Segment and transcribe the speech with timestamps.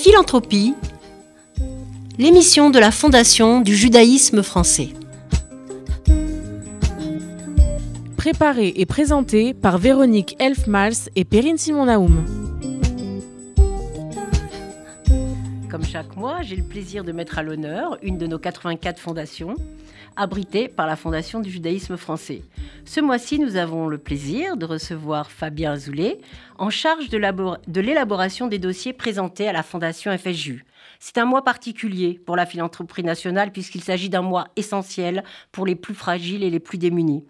[0.00, 0.74] Philanthropie,
[2.18, 4.90] l'émission de la Fondation du judaïsme français.
[8.16, 12.47] Préparée et présentée par Véronique Elfmals et Perrine Simon-Naoum.
[15.70, 19.54] Comme chaque mois, j'ai le plaisir de mettre à l'honneur une de nos 84 fondations,
[20.16, 22.42] abritée par la Fondation du judaïsme français.
[22.86, 26.20] Ce mois-ci, nous avons le plaisir de recevoir Fabien Azoulay,
[26.56, 30.64] en charge de l'élaboration des dossiers présentés à la Fondation FSJU.
[31.00, 35.74] C'est un mois particulier pour la philanthropie nationale puisqu'il s'agit d'un mois essentiel pour les
[35.74, 37.24] plus fragiles et les plus démunis.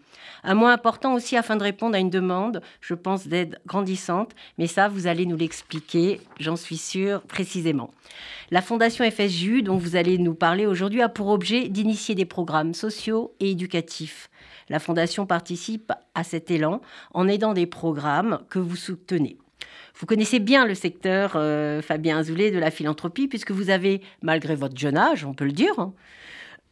[0.45, 4.67] Un mois important aussi afin de répondre à une demande, je pense, d'aide grandissante, mais
[4.67, 7.91] ça, vous allez nous l'expliquer, j'en suis sûre, précisément.
[8.51, 12.75] La Fondation FSJU, dont vous allez nous parler aujourd'hui, a pour objet d'initier des programmes
[12.75, 14.31] sociaux et éducatifs.
[14.69, 16.81] La Fondation participe à cet élan
[17.15, 19.39] en aidant des programmes que vous soutenez.
[19.99, 24.55] Vous connaissez bien le secteur, euh, Fabien Azoulay, de la philanthropie, puisque vous avez, malgré
[24.55, 25.93] votre jeune âge, on peut le dire, hein,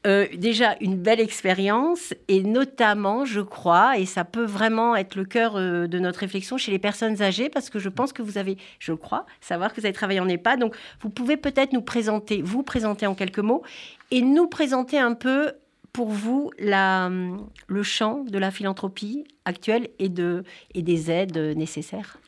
[0.06, 5.25] euh, déjà une belle expérience et notamment, je crois, et ça peut vraiment être le
[5.25, 8.39] cœur euh, de notre réflexion chez les personnes âgées, parce que je pense que vous
[8.39, 10.61] avez, je crois, savoir que vous avez travaillé en EHPAD.
[10.61, 13.64] Donc, vous pouvez peut-être nous présenter, vous présenter en quelques mots
[14.12, 15.51] et nous présenter un peu
[15.92, 22.19] pour vous le champ de la philanthropie actuelle et des aides nécessaires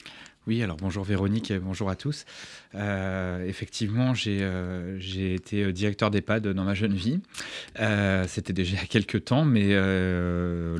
[0.49, 2.25] oui, alors bonjour Véronique et bonjour à tous.
[2.75, 7.21] Euh, effectivement, euh, j'ai été euh, directeur d'EHPAD dans ma jeune vie.
[8.27, 9.75] C'était déjà il y a quelques temps, mais...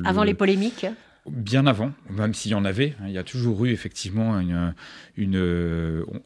[0.03, 0.87] avant les polémiques
[1.29, 4.73] Bien avant, même s'il y en avait, hein, il y a toujours eu effectivement une,
[5.15, 5.37] une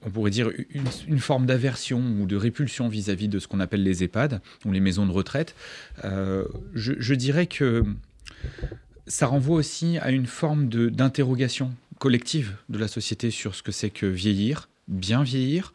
[0.06, 4.06] on pourrait dire une, forme d'aversion ou de répulsion vis-à-vis de ce qu'on appelle les
[4.06, 5.56] EHPAD ou les maisons de retraite.
[6.04, 7.84] je, je, dirais que
[9.08, 13.90] ça renvoie aussi à une forme d'interrogation collective de la société sur ce que c'est
[13.90, 15.72] que vieillir, bien vieillir,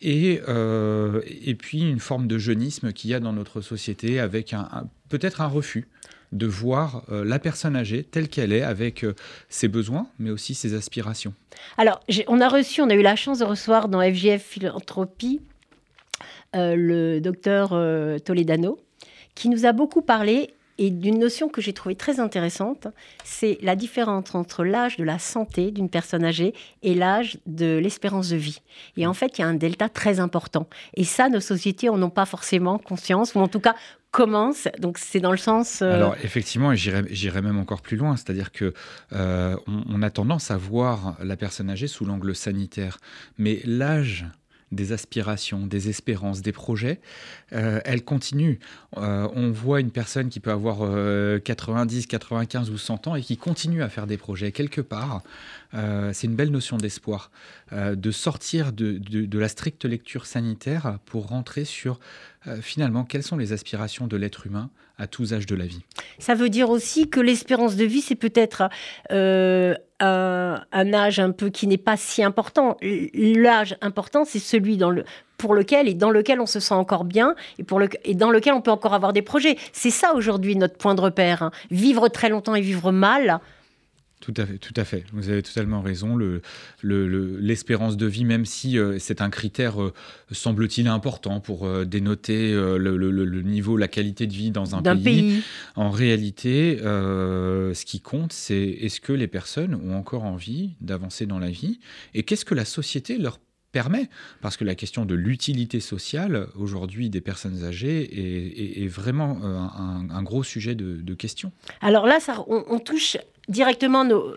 [0.00, 4.52] et, euh, et puis une forme de jeunisme qu'il y a dans notre société avec
[4.52, 5.88] un, peut-être un refus
[6.30, 9.16] de voir euh, la personne âgée telle qu'elle est, avec euh,
[9.48, 11.34] ses besoins, mais aussi ses aspirations.
[11.76, 11.98] Alors,
[12.28, 15.40] on a reçu, on a eu la chance de recevoir dans FGF Philanthropie
[16.52, 17.70] le docteur
[18.22, 18.78] Toledano,
[19.34, 22.88] qui nous a beaucoup parlé et d'une notion que j'ai trouvée très intéressante,
[23.24, 28.30] c'est la différence entre l'âge de la santé d'une personne âgée et l'âge de l'espérance
[28.30, 28.60] de vie.
[28.96, 30.68] Et en fait, il y a un delta très important.
[30.94, 33.74] Et ça, nos sociétés en ont pas forcément conscience, ou en tout cas
[34.14, 34.68] commencent.
[34.78, 35.82] Donc c'est dans le sens.
[35.82, 38.72] Euh, Alors effectivement, et j'irai même encore plus loin, c'est-à-dire que
[39.12, 42.98] euh, on a tendance à voir la personne âgée sous l'angle sanitaire,
[43.38, 44.26] mais l'âge
[44.74, 47.00] des aspirations, des espérances, des projets,
[47.52, 48.58] euh, elle continue.
[48.96, 50.78] Euh, on voit une personne qui peut avoir
[51.42, 54.52] 90, euh, 95 ou 100 ans et qui continue à faire des projets.
[54.52, 55.22] Quelque part,
[56.12, 57.32] c'est une belle notion d'espoir,
[57.72, 61.98] de sortir de, de, la stricte lecture sanitaire pour rentrer sur
[62.60, 65.82] finalement quelles sont les aspirations de l'être humain à tous âges de la vie.
[66.18, 68.68] Ça veut dire aussi que l'espérance de vie, c'est peut-être
[69.10, 72.76] euh, un, âge un peu qui n'est pas si important.
[72.82, 74.78] L'âge important, c'est celui
[75.38, 78.70] pour lequel et dans lequel on se sent encore bien et dans lequel on peut
[78.70, 79.56] encore avoir des projets.
[79.72, 81.42] C'est ça aujourd'hui notre point de repère.
[81.42, 81.50] Hein.
[81.70, 83.40] Vivre très longtemps et vivre mal,
[84.24, 85.04] tout à fait, tout à fait.
[85.12, 86.16] Vous avez totalement raison.
[86.82, 89.92] L'espérance le, de vie, même si euh, c'est un critère, euh,
[90.30, 95.42] semble-t-il, important pour euh, dénoter le, niveau, la qualité de vie dans un pays,
[95.76, 101.38] en réalité, ce qui compte, c'est est-ce que les personnes ont encore envie d'avancer dans
[101.38, 101.80] la vie
[102.14, 103.38] et qu'est-ce que la société leur
[103.72, 104.08] permet,
[104.40, 110.44] parce que la question de l'utilité sociale aujourd'hui des personnes âgées est, vraiment un, gros
[110.44, 111.52] sujet de, question.
[111.82, 113.18] Alors là, ça, on touche
[113.48, 114.36] directement nos,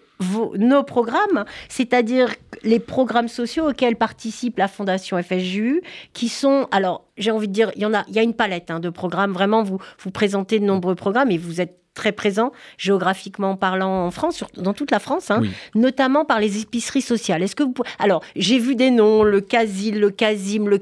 [0.55, 2.29] nos programmes, c'est-à-dire
[2.63, 5.81] les programmes sociaux auxquels participe la Fondation FSJU,
[6.13, 8.33] qui sont, alors j'ai envie de dire, il y en a, il y a une
[8.33, 9.33] palette hein, de programmes.
[9.33, 14.11] Vraiment, vous vous présentez de nombreux programmes et vous êtes très présent géographiquement parlant en
[14.11, 15.41] France, dans toute la France, hein,
[15.73, 17.41] notamment par les épiceries sociales.
[17.41, 20.77] Est-ce que vous alors j'ai vu des noms, le Casil, le Casim, le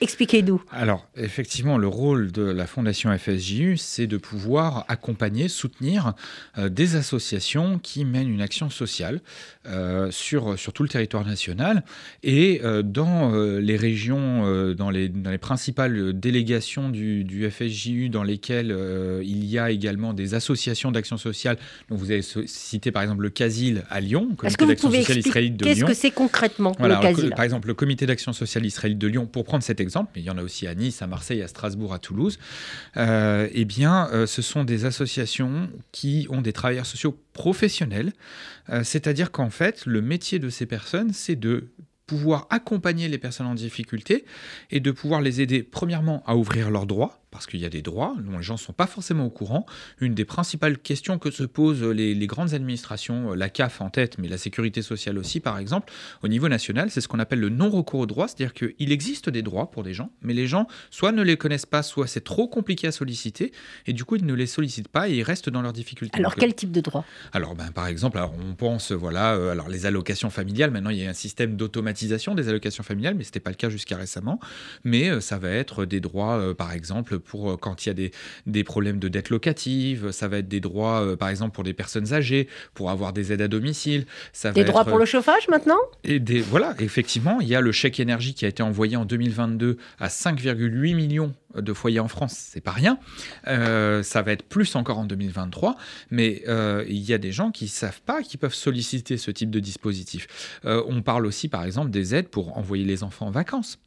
[0.00, 0.62] Expliquez-nous.
[0.70, 6.14] Alors, effectivement, le rôle de la Fondation FSJU, c'est de pouvoir accompagner, soutenir
[6.56, 9.20] euh, des associations qui mènent une action sociale
[9.66, 11.84] euh, sur, sur tout le territoire national
[12.22, 18.22] et euh, dans les régions, dans les, dans, les, principales délégations du, du FSJU dans
[18.22, 18.74] lesquelles
[19.22, 21.58] il y a également des associations d'action sociale.
[21.88, 25.64] Donc, vous avez cité par exemple le CASIL à Lyon, Comité d'action sociale israélite de
[25.64, 25.74] Lyon.
[25.74, 27.30] Qu'est-ce que c'est concrètement le CASIL?
[27.30, 30.24] Par exemple, le Comité d'action sociale israélite de Lyon, pour prendre cet exemple, mais il
[30.24, 32.38] y en a aussi à Nice, à Marseille, à Strasbourg, à Toulouse,
[32.96, 38.12] euh, eh bien, euh, ce sont des associations qui ont des travailleurs sociaux professionnels,
[38.70, 41.68] euh, c'est-à-dire qu'en fait, le métier de ces personnes, c'est de
[42.06, 44.24] pouvoir accompagner les personnes en difficulté
[44.70, 47.82] et de pouvoir les aider, premièrement, à ouvrir leurs droits, parce qu'il y a des
[47.82, 49.66] droits dont les gens ne sont pas forcément au courant.
[50.00, 54.28] Une des principales questions que se posent les, grandes administrations, la CAF en tête, mais
[54.28, 55.92] la sécurité sociale aussi, par exemple,
[56.22, 59.42] au niveau national, c'est ce qu'on appelle le non-recours aux droits, c'est-à-dire qu'il existe des
[59.42, 62.48] droits pour des gens, mais les gens soit ne les connaissent pas, soit c'est trop
[62.48, 63.52] compliqué à solliciter,
[63.86, 66.18] et du coup ils ne les sollicitent pas et ils restent dans leurs difficultés.
[66.18, 67.04] Alors quel type de droit?
[67.32, 70.98] Alors ben, par exemple, alors, on pense, voilà, euh, alors les allocations familiales, maintenant il
[70.98, 73.96] y a un système d'automatisation des allocations familiales, mais ce n'était pas le cas jusqu'à
[73.96, 74.40] récemment,
[74.84, 77.90] mais euh, ça va être des droits, euh, par exemple, pour euh, quand il y
[77.90, 78.10] a des,
[78.46, 81.72] des, problèmes de dette locative, ça va être des droits, euh, par exemple, pour des
[81.72, 84.06] personnes âgées, pour avoir des aides à domicile.
[84.32, 85.78] Ça des droits pour le chauffage maintenant?
[86.04, 89.04] et des, Voilà, effectivement, il y a le chèque énergie qui a été envoyé en
[89.04, 92.98] 2022 à 5,8 millions de foyers en France, c'est pas rien.
[93.48, 95.76] Euh, ça va être plus encore en 2023,
[96.10, 96.42] mais
[96.88, 100.60] il y a des gens qui savent pas qu'ils peuvent solliciter ce type de dispositif.
[100.64, 103.78] on parle aussi, par exemple, des aides pour envoyer les enfants en vacances.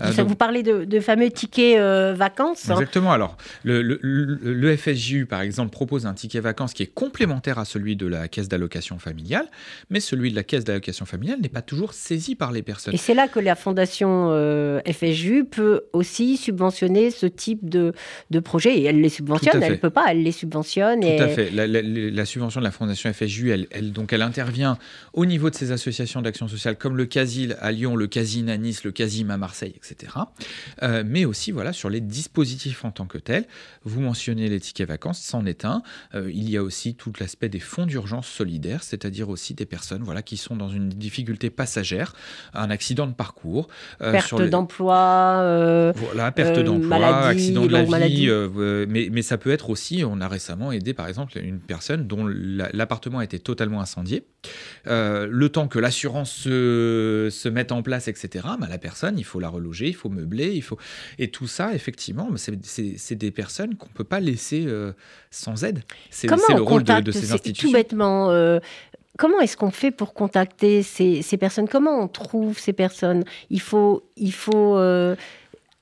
[0.00, 2.70] Euh, vous parlez de, fameux tickets euh, vacances.
[2.70, 2.74] Hein.
[2.74, 3.12] Exactement.
[3.12, 7.96] Alors, le, le, FSJU, par exemple, propose un ticket vacances qui est complémentaire à celui
[7.96, 9.46] de la caisse d'allocation familiale,
[9.90, 12.94] mais celui de la caisse d'allocation familiale n'est pas toujours saisi par les personnes.
[12.94, 17.92] Et c'est là que la fondation euh, FSJU peut aussi subventionner ce type de,
[18.30, 18.78] de projet.
[18.78, 21.00] Et elle les subventionne, elle ne peut pas, elle les subventionne.
[21.00, 21.50] Tout à fait.
[21.50, 24.78] La, subvention de la fondation FSJU, elle, elle, donc, elle intervient
[25.12, 28.56] au niveau de ces associations d'action sociale comme le CASIL à Lyon, le CASIN à
[28.56, 30.12] Nice, le CASIM à Marseille, etc.
[30.82, 33.46] Euh, mais aussi voilà sur les dispositifs en tant que tels.
[33.84, 35.82] Vous mentionnez les tickets vacances, c'en est un.
[36.14, 40.02] Euh, il y a aussi tout l'aspect des fonds d'urgence solidaires, c'est-à-dire aussi des personnes
[40.02, 42.14] voilà qui sont dans une difficulté passagère,
[42.54, 43.68] un accident de parcours,
[44.00, 48.28] euh, perte d'emploi, voilà perte d'emploi, accident de la vie,
[48.88, 50.04] mais, mais ça peut être aussi.
[50.06, 54.24] On a récemment aidé par exemple une personne dont l'appartement a été totalement incendié.
[54.86, 58.46] le temps que l'assurance se, se, mette en place, etc.
[58.58, 60.78] Bah, la personne, il faut la reloger, il faut meubler, il faut
[61.18, 64.92] et tout ça, effectivement, c'est des personnes qu'on peut pas laisser euh,
[65.30, 65.82] sans aide.
[66.10, 67.68] C'est le rôle de, ces institutions.
[67.68, 68.30] Tout bêtement.
[68.30, 68.58] Euh,
[69.18, 71.68] comment est-ce qu'on fait pour contacter ces, ces, personnes?
[71.68, 73.24] Comment on trouve ces personnes?
[73.50, 75.16] Il faut, il faut euh,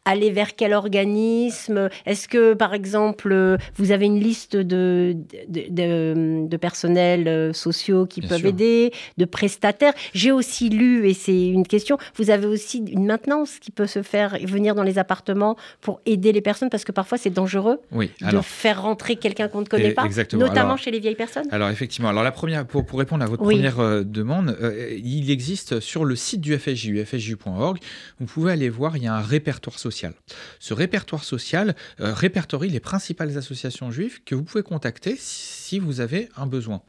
[0.04, 1.88] aller vers quel organisme?
[2.06, 5.16] Est-ce que, par exemple, vous avez une liste de,
[5.48, 9.92] de, de, personnels euh, sociaux qui peuvent aider, de prestataires?
[10.14, 14.02] J'ai aussi lu, et c'est une question, vous avez aussi une maintenance qui peut se
[14.02, 18.40] faire venir dans les appartements pour aider les personnes, parce que parfois c'est dangereux de
[18.40, 21.46] faire rentrer quelqu'un qu'on ne connaît pas, notamment chez les vieilles personnes.
[21.50, 25.30] Alors effectivement, alors la première, pour, pour répondre à votre première euh, demande, euh, il
[25.30, 27.78] existe sur le site du FSJU, fsju.org,
[28.18, 32.68] vous pouvez aller voir, il y a un répertoire social ce répertoire social euh, répertorie
[32.68, 36.82] les principales associations juives que vous pouvez contacter si vous avez un besoin.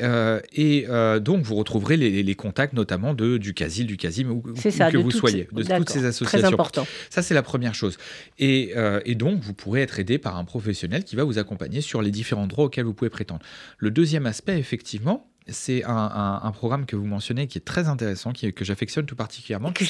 [0.00, 4.40] Euh, et euh, donc, vous retrouverez les, contacts notamment de, du CASIL, du CASIM, ou,
[4.40, 6.38] que vous soyez, de toutes ces associations.
[6.38, 6.86] Très important.
[7.10, 7.96] Ça, c'est la première chose.
[8.38, 8.74] Et,
[9.04, 12.10] et, donc, vous pourrez être aidé par un professionnel qui va vous accompagner sur les
[12.10, 13.40] différents droits auxquels vous pouvez prétendre.
[13.78, 18.52] Le deuxième aspect, effectivement, c'est un, programme que vous mentionnez qui est très intéressant, qui,
[18.52, 19.72] que j'affectionne tout particulièrement.
[19.72, 19.84] Que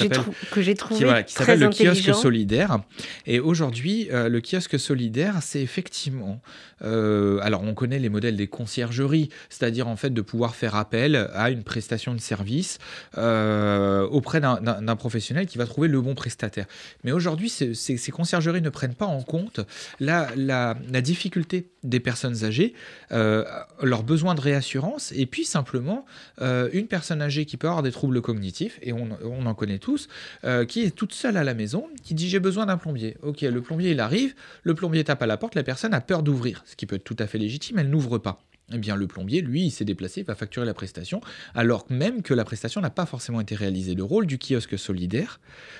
[0.61, 2.79] j'ai trouvé qui, s'appelle le kiosque solidaire.
[3.25, 6.41] Et aujourd'hui, euh, le kiosque solidaire, c'est effectivement.
[6.81, 11.29] Euh, alors, on connaît les modèles des conciergeries, c'est-à-dire en fait de pouvoir faire appel
[11.33, 12.79] à une prestation de service
[13.17, 16.65] euh, auprès d'un professionnel qui va trouver le bon prestataire.
[17.03, 19.59] Mais aujourd'hui, ces, conciergeries ne prennent pas en compte
[19.99, 22.73] la, la, la difficulté des personnes âgées,
[23.09, 26.05] leurs besoins de réassurance et puis simplement
[26.41, 29.09] euh, une personne âgée qui peut avoir des troubles cognitifs, et on,
[29.45, 30.07] en connaît tous,
[30.43, 33.17] euh, qui est toute seule à la maison, qui dit j'ai besoin d'un plombier.
[33.21, 36.23] Ok, le plombier il arrive, le plombier tape à la porte, la personne a peur
[36.23, 39.07] d'ouvrir, ce qui peut être tout à fait légitime, elle n'ouvre pas eh bien le
[39.07, 41.21] plombier, lui, il s'est déplacé, il va facturer la prestation,
[41.55, 43.95] alors même que la prestation n'a pas forcément été réalisée.
[43.95, 45.39] Le rôle du kiosque solidaire,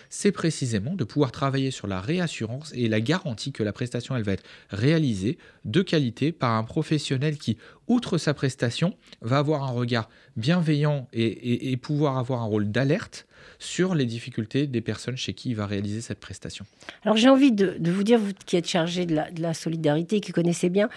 [0.10, 4.24] c'est précisément de pouvoir travailler sur la réassurance et la garantie que la prestation, elle
[4.24, 9.72] va être réalisée de qualité par un professionnel qui, outre sa prestation, va avoir un
[9.72, 13.26] regard bienveillant et, pouvoir avoir un rôle d'alerte
[13.58, 16.66] sur les difficultés des personnes chez qui il va réaliser cette prestation.
[17.04, 20.20] Alors j'ai envie de, vous dire, vous qui êtes chargé de la, de la solidarité,
[20.20, 20.90] qui connaissez bien,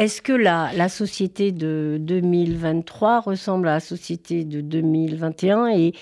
[0.00, 5.92] est-ce que la, société de 2023 ressemble à la société de 2021 et,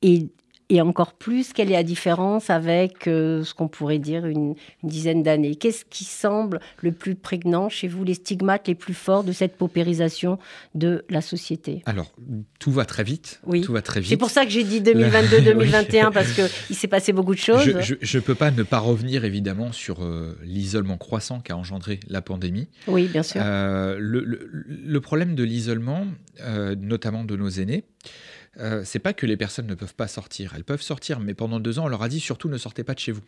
[0.00, 0.30] et
[0.70, 5.22] et encore plus, quelle est la différence avec euh, ce qu'on pourrait dire une, dizaine
[5.22, 9.32] d'années Qu'est-ce qui semble le plus prégnant chez vous, les stigmates les plus forts de
[9.32, 10.38] cette paupérisation
[10.74, 11.82] de la société?
[11.84, 12.10] Alors,
[12.58, 13.40] tout va très vite.
[13.46, 13.60] Oui.
[13.60, 14.08] Tout va très vite.
[14.08, 17.70] C'est pour ça que j'ai dit 2022-2021, parce qu'il s'est passé beaucoup de choses.
[18.00, 22.22] Je ne peux pas ne pas revenir, évidemment, sur euh, l'isolement croissant qu'a engendré la
[22.22, 22.68] pandémie.
[22.86, 23.42] Oui, bien sûr.
[23.44, 26.06] Euh, le, le, problème de l'isolement,
[26.78, 27.84] notamment de nos aînés,
[28.84, 30.52] c'est pas que les personnes ne peuvent pas sortir.
[30.54, 32.94] Elles peuvent sortir, mais pendant deux ans, on leur a dit surtout ne sortez pas
[32.94, 33.22] de chez vous.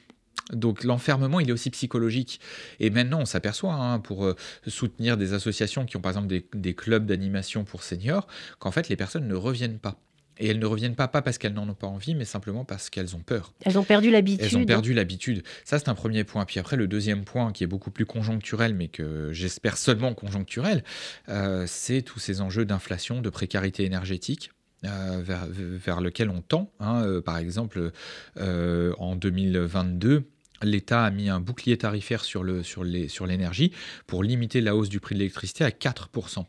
[0.53, 2.41] Donc l'enfermement, il est aussi psychologique.
[2.79, 6.75] Et maintenant, on s'aperçoit, hein, pour euh, soutenir des associations qui ont par exemple des,
[6.75, 8.27] clubs d'animation pour seniors,
[8.59, 9.97] qu'en fait, les personnes ne reviennent pas.
[10.39, 12.91] Et elles ne reviennent pas, pas parce qu'elles n'en ont pas envie, mais simplement parce
[12.91, 13.55] qu'elles ont peur.
[13.65, 14.45] Elles ont perdu l'habitude.
[14.45, 15.43] Elles ont perdu l'habitude.
[15.65, 16.45] Ça, c'est un premier point.
[16.45, 20.85] Puis après, le deuxième point, qui est beaucoup plus conjoncturel, mais que j'espère seulement conjoncturel,
[21.31, 24.51] euh, c'est tous ces enjeux d'inflation, de précarité énergétique.
[24.85, 26.71] Euh, vers, lequel on tend.
[26.81, 27.21] Hein.
[27.25, 27.91] par exemple,
[28.39, 30.25] en 2022,
[30.63, 33.73] L'État a mis un bouclier tarifaire sur, l'énergie
[34.07, 36.45] pour limiter la hausse du prix de l'électricité à 4%.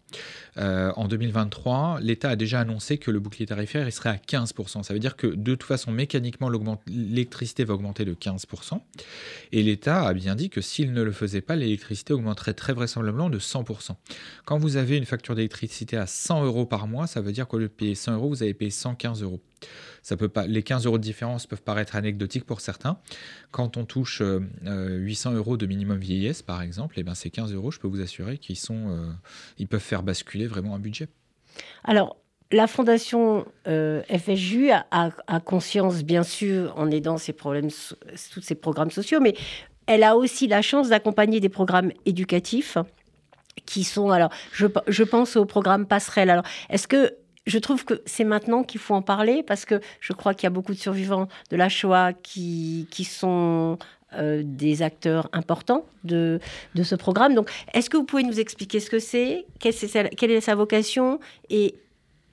[0.57, 4.83] Euh, en 2023, l'État a déjà annoncé que le bouclier tarifaire serait à 15%.
[4.83, 6.49] Ça veut dire que de toute façon, mécaniquement,
[6.87, 8.79] l'électricité va augmenter de 15%.
[9.51, 13.29] Et l'État a bien dit que s'il ne le faisait pas, l'électricité augmenterait très vraisemblablement
[13.29, 13.95] de 100%.
[14.45, 17.57] Quand vous avez une facture d'électricité à 100 euros par mois, ça veut dire qu'au
[17.57, 19.41] lieu de payer 100 euros, vous avez payé 115 euros.
[20.03, 22.97] Ça peut pas, les 15 euros de différence peuvent paraître anecdotiques pour certains.
[23.51, 24.21] Quand on touche
[24.63, 27.79] 800 euh, euros de minimum vieillesse, par exemple, et eh ben ces 15 euros, je
[27.79, 29.11] peux vous assurer qu'ils sont, euh,
[29.57, 31.09] ils peuvent faire basculer vraiment un budget.
[31.83, 32.15] Alors,
[32.51, 34.01] la fondation euh,
[34.91, 37.69] a, conscience, bien sûr, en aidant ces problèmes,
[38.31, 39.35] tous ces programmes sociaux, mais
[39.87, 42.77] elle a aussi la chance d'accompagner des programmes éducatifs
[43.65, 47.15] qui sont alors je, je pense au programme passerelle alors est-ce que
[47.47, 50.47] je trouve que c'est maintenant qu'il faut en parler parce que je crois qu'il y
[50.47, 53.79] a beaucoup de survivants de la Shoah qui, qui sont
[54.13, 56.39] euh, des acteurs importants de,
[56.75, 57.33] de ce programme.
[57.33, 61.19] Donc, est-ce que vous pouvez nous expliquer ce que c'est, quelle est sa vocation?
[61.49, 61.75] Et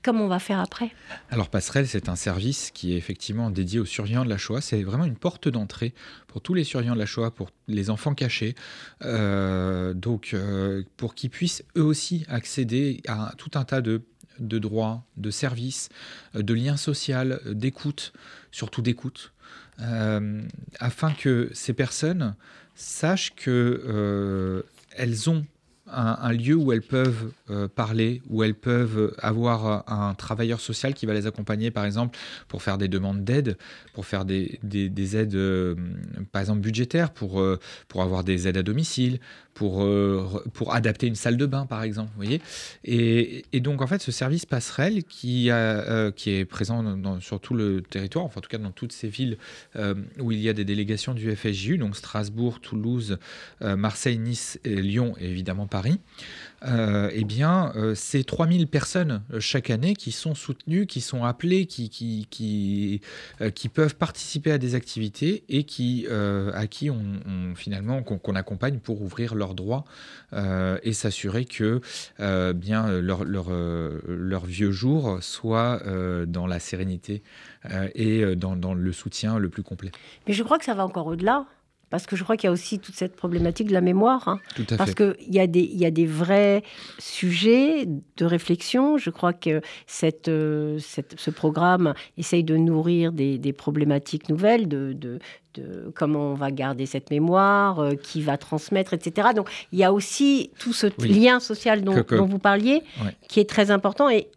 [0.03, 0.91] comment on va faire après?
[1.31, 4.61] Alors Passerelle, c'est un service qui est effectivement dédié aux survivants de la Shoah.
[4.61, 5.95] C'est vraiment une porte d'entrée
[6.29, 8.55] pour tous les survivants de la Shoah, pour les enfants cachés,
[9.03, 14.03] euh, donc euh, pour qu'ils puissent eux aussi accéder à tout un tas de
[14.39, 15.89] de droits, de services,
[16.35, 18.13] euh, de liens sociaux, euh, d'écoute,
[18.51, 19.33] surtout d'écoute,
[19.81, 20.43] euh,
[20.79, 22.35] afin que ces personnes
[22.75, 24.63] sachent qu'elles
[25.31, 25.45] ont
[25.87, 27.31] un, lieu où elles peuvent
[27.77, 32.63] parler, où elles peuvent avoir un travailleur social qui va les accompagner, par exemple, pour
[32.63, 33.57] faire des demandes d'aide,
[33.93, 34.59] pour faire des,
[35.17, 35.39] aides,
[36.33, 37.45] par exemple, budgétaires, pour,
[37.87, 39.21] pour avoir des aides à domicile,
[39.55, 42.11] pour, euh, pour adapter une salle de bain, par exemple.
[42.17, 42.43] Voyez
[42.85, 46.85] et, donc, en fait, ce service passerelle qui, euh, qui est présent
[47.21, 49.39] sur tout le territoire, enfin, en tout cas dans toutes ces villes
[49.77, 53.19] euh, où il y a des délégations du FSJU, donc Strasbourg, Toulouse,
[53.61, 56.01] Marseille, Nice, et Lyon et évidemment Paris,
[56.67, 61.89] eh bien, c'est 3000 personnes chaque année qui sont soutenues, qui sont appelées, qui,
[62.31, 69.03] qui peuvent participer à des activités et qui, à qui on, finalement qu'on accompagne pour
[69.03, 69.85] ouvrir leur leurs droits
[70.33, 71.81] euh, et s'assurer que
[72.21, 74.01] euh, bien leur, euh,
[74.47, 75.83] vieux jour soit
[76.27, 77.23] dans la sérénité
[77.95, 79.91] et dans le soutien le plus complet.
[80.27, 81.47] Mais je crois que ça va encore au-delà
[81.91, 84.29] parce que je crois qu'il y a aussi toute cette problématique de la mémoire.
[84.29, 84.41] Hein.
[84.55, 86.63] Tout à parce qu'il y, a des, y a des vrais
[86.99, 87.87] sujets
[88.17, 88.99] de réflexion.
[88.99, 90.31] Je crois que cette,
[90.79, 95.19] cette, ce programme essaye de nourrir des, des problématiques nouvelles, de, de,
[95.55, 99.29] de comment on va garder cette mémoire, euh, qui va transmettre, etc.
[99.35, 102.83] Donc il y a aussi tout ce lien social dont, vous parliez,
[103.29, 104.09] qui est très important.
[104.09, 104.29] Et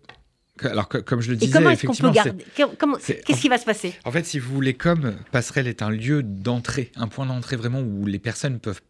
[0.65, 3.93] alors, comme je le disais, comment est-ce qu'on peut garder Qu'est-ce qui va se passer?
[4.05, 7.81] En fait, si vous voulez, comme Passerelle est un lieu d'entrée, un point d'entrée vraiment
[7.81, 8.81] où les personnes peuvent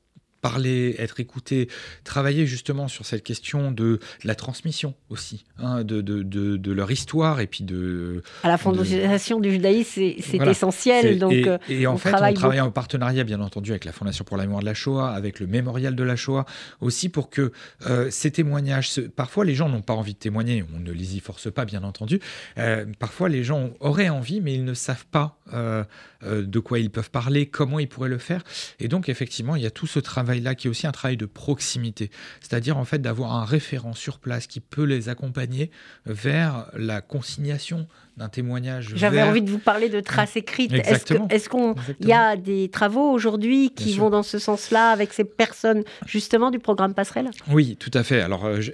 [0.48, 1.68] parler, être écouté,
[2.04, 7.40] travailler justement sur cette question de, la transmission aussi, hein, de, de, de, leur histoire
[7.40, 8.24] et puis de...
[8.44, 11.20] À la fondation du judaïsme, c'est essentiel.
[11.20, 13.92] Donc, et, et en on fait, travaille on travaille en partenariat, bien entendu, avec la
[13.92, 16.46] Fondation pour la mémoire de la Shoah, avec le mémorial de la Shoah,
[16.82, 17.52] aussi pour que
[17.88, 19.02] euh, ces témoignages...
[19.16, 21.84] Parfois, les gens n'ont pas envie de témoigner, on ne les y force pas, bien
[21.84, 22.20] entendu.
[22.58, 25.84] Euh, parfois, les gens auraient envie, mais ils ne savent pas euh,
[26.24, 28.44] de quoi ils peuvent parler, comment ils pourraient le faire.
[28.80, 31.18] Et donc, effectivement, il y a tout ce travail là qui est aussi un travail
[31.18, 32.10] de proximité,
[32.42, 35.72] c'est-à-dire en fait d'avoir un référent sur place qui peut les accompagner
[36.06, 37.88] vers la consignation
[38.18, 38.94] d'un témoignage.
[38.96, 40.74] J'avais envie de vous parler de traces écrites.
[40.74, 45.84] Est-ce qu'il y a des travaux aujourd'hui qui vont dans ce sens-là avec ces personnes
[46.08, 47.30] justement du programme Passerelle?
[47.50, 48.22] Oui, tout à fait.
[48.22, 48.74] Alors, euh, j'ai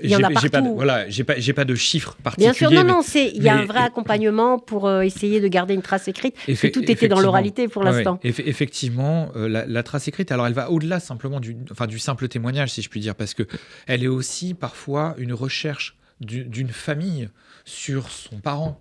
[0.50, 2.52] pas, de, voilà, j'ai pas, pas de chiffres particuliers.
[2.52, 5.74] Bien sûr, non, non, il y a un vrai accompagnement pour euh, essayer de garder
[5.74, 6.36] une trace écrite.
[6.74, 8.20] tout était dans l'oralité pour l'instant.
[8.24, 12.72] effectivement, euh, la, trace écrite, alors elle va au-delà simplement du, enfin, du simple témoignage,
[12.72, 13.44] si je puis dire, parce que
[13.88, 17.30] elle est aussi parfois une recherche d'une famille
[17.66, 18.80] sur son parent,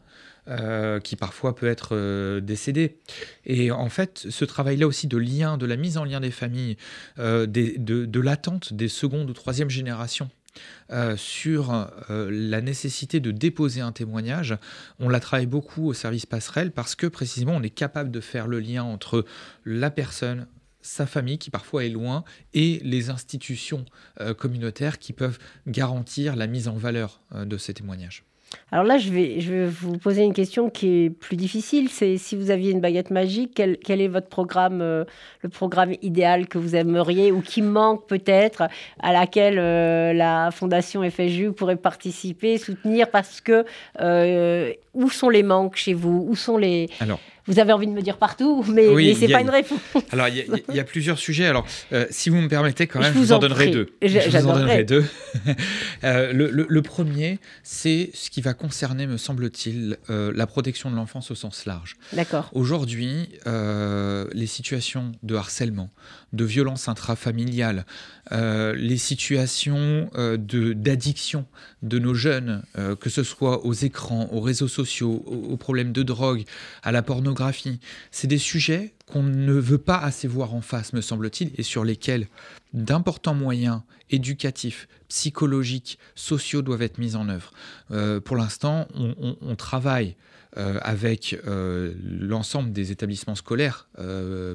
[0.48, 2.98] euh, qui parfois peut être euh, décédé.
[3.46, 6.76] Et en fait, ce travail-là aussi de lien, de la mise en lien des familles,
[7.20, 10.30] euh, de, l'attente des secondes ou troisième générations
[11.16, 14.54] sur la nécessité de déposer un témoignage.
[14.98, 18.46] On la travaille beaucoup au service passerelle parce que précisément on est capable de faire
[18.46, 19.24] le lien entre
[19.64, 20.46] la personne,
[20.82, 23.86] sa famille qui parfois est loin et les institutions
[24.36, 28.24] communautaires qui peuvent garantir la mise en valeur de ces témoignages.
[28.70, 31.88] Alors là, je vais, je vais vous poser une question qui est plus difficile.
[31.88, 35.04] C'est si vous aviez une baguette magique, quel, quel est votre programme, euh,
[35.42, 38.64] le programme idéal que vous aimeriez ou qui manque peut-être,
[39.00, 43.64] à laquelle euh, la Fondation FSJU pourrait participer, soutenir parce que
[44.00, 46.26] euh, où sont les manques chez vous?
[46.28, 46.88] Où sont les...
[47.46, 49.80] vous avez envie de me dire partout, mais, mais ce n'est pas une réponse.
[50.10, 51.46] Alors, il y, a plusieurs sujets.
[51.46, 53.92] Alors, euh, si vous me permettez, quand même, je vous, en, donnerai deux.
[54.00, 55.04] Je, vous en donnerai deux.
[56.04, 61.30] Euh, le, premier, c'est ce qui va concerner, me semble-t-il, euh, la protection de l'enfance
[61.30, 61.96] au sens large.
[62.12, 62.50] D'accord.
[62.52, 65.90] Aujourd'hui, les situations de harcèlement,
[66.32, 67.86] de violence intrafamiliale,
[68.30, 71.46] les situations d'addiction
[71.82, 72.62] de, nos jeunes,
[73.00, 76.44] que ce soit aux écrans, aux réseaux sociaux, aux, aux problèmes de drogue,
[76.82, 77.31] à la pornographie,
[78.10, 81.84] c'est des sujets qu'on ne veut pas assez voir en face, me semble-t-il, et sur
[81.84, 82.28] lesquels
[82.72, 87.52] d'importants moyens éducatifs, psychologiques, sociaux doivent être mis en œuvre.
[87.90, 90.16] Euh, pour l'instant, on, travaille
[90.56, 93.88] euh, avec euh, l'ensemble des établissements scolaires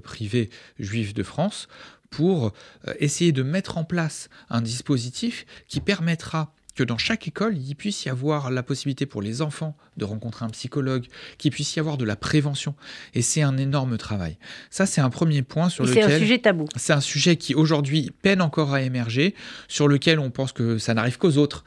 [0.04, 1.68] privés juifs de France
[2.10, 2.54] pour
[3.00, 8.06] essayer de mettre en place un dispositif qui permettra que dans chaque école, il puisse
[8.06, 11.08] y avoir la possibilité pour les enfants de rencontrer un psychologue,
[11.38, 12.76] qu'il puisse y avoir de la prévention.
[13.14, 14.38] Et c'est un énorme travail.
[14.70, 16.06] Ça, c'est un premier point sur lequel...
[16.06, 16.66] C'est un sujet tabou.
[16.76, 19.34] C'est un sujet qui, aujourd'hui, peine encore à émerger,
[19.68, 21.66] sur lequel on pense que ça n'arrive qu'aux autres.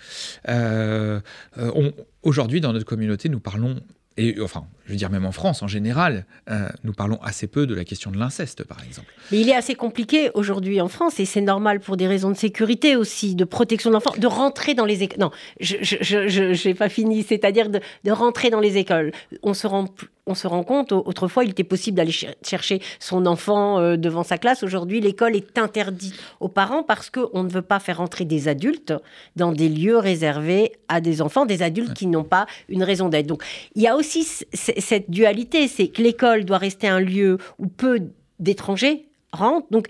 [0.49, 1.21] Euh,
[1.59, 1.91] euh,
[2.23, 3.81] aujourd'hui, dans notre communauté, nous parlons
[4.17, 7.67] et enfin, je veux dire même en France en général, euh, nous parlons assez peu
[7.67, 9.07] de la question de l'inceste, par exemple.
[9.31, 12.37] Mais il est assez compliqué aujourd'hui en France, et c'est normal pour des raisons de
[12.37, 15.21] sécurité aussi, de protection de l'enfant, de rentrer dans les écoles.
[15.21, 19.13] Non, je n'ai pas fini, c'est-à-dire de, rentrer dans les écoles.
[19.43, 19.87] On se rend
[20.31, 24.39] on se rend compte, autrefois, il était possible d'aller chercher son enfant euh, devant sa
[24.39, 24.63] classe.
[24.63, 28.95] Aujourd'hui, l'école est interdite aux parents parce qu'on ne veut pas faire entrer des adultes
[29.37, 33.27] dans des lieux réservés à des enfants, des adultes qui n'ont pas une raison d'être.
[33.27, 33.43] Donc,
[33.75, 38.01] il y a aussi cette dualité, c'est que l'école doit rester un lieu où peu
[38.39, 39.67] d'étrangers rentrent.
[39.71, 39.87] Donc,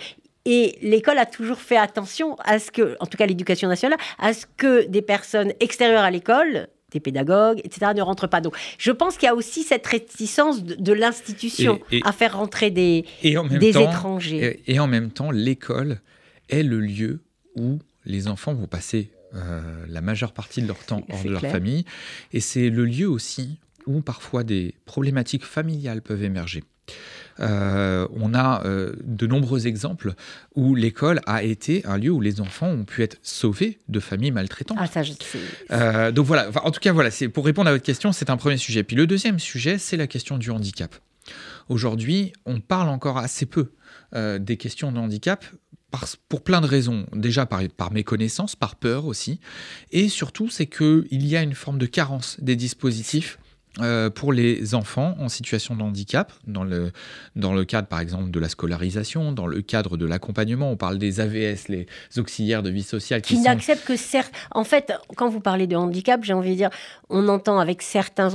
[0.46, 4.33] et l'école a toujours fait attention à ce que, en tout cas l'éducation nationale, à
[4.33, 8.40] ce que des personnes extérieures à l'école des pédagogues, etc., ne rentrent pas.
[8.40, 13.05] Donc, je pense qu'il y a aussi cette réticence de, l'institution à faire rentrer des,
[13.22, 14.62] des étrangers.
[14.66, 16.00] Et, en même temps, l'école
[16.48, 17.20] est le lieu
[17.57, 21.42] où les enfants vont passer euh, la majeure partie de leur temps hors de leur
[21.42, 21.85] famille.
[22.33, 26.64] Et c'est le lieu aussi où parfois des problématiques familiales peuvent émerger.
[27.40, 30.14] Euh, on a euh, de nombreux exemples
[30.55, 34.31] où l'école a été un lieu où les enfants ont pu être sauvés de familles
[34.31, 34.79] maltraitantes.
[34.81, 35.12] Ah, ça, je
[35.70, 38.57] euh, donc voilà, en tout cas, voilà, pour répondre à votre question, c'est un premier
[38.57, 38.83] sujet.
[38.83, 40.94] Puis le deuxième sujet, c'est la question du handicap.
[41.68, 43.70] Aujourd'hui, on parle encore assez peu
[44.12, 45.44] des questions de handicap
[46.29, 47.07] pour plein de raisons.
[47.14, 49.38] Déjà par, par méconnaissance, par peur aussi.
[49.92, 53.38] Et surtout, c'est qu'il y a une forme de carence des dispositifs
[53.78, 56.90] euh, pour les enfants en situation de handicap, dans le,
[57.37, 60.98] dans le cadre par exemple de la scolarisation, dans le cadre de l'accompagnement, on parle
[60.98, 61.87] des AVS, les
[62.18, 63.22] auxiliaires de vie sociale.
[63.22, 64.33] Qui, n'acceptent que certes.
[64.50, 66.70] En fait, quand vous parlez de handicap, j'ai envie de dire,
[67.11, 68.30] on entend avec certains,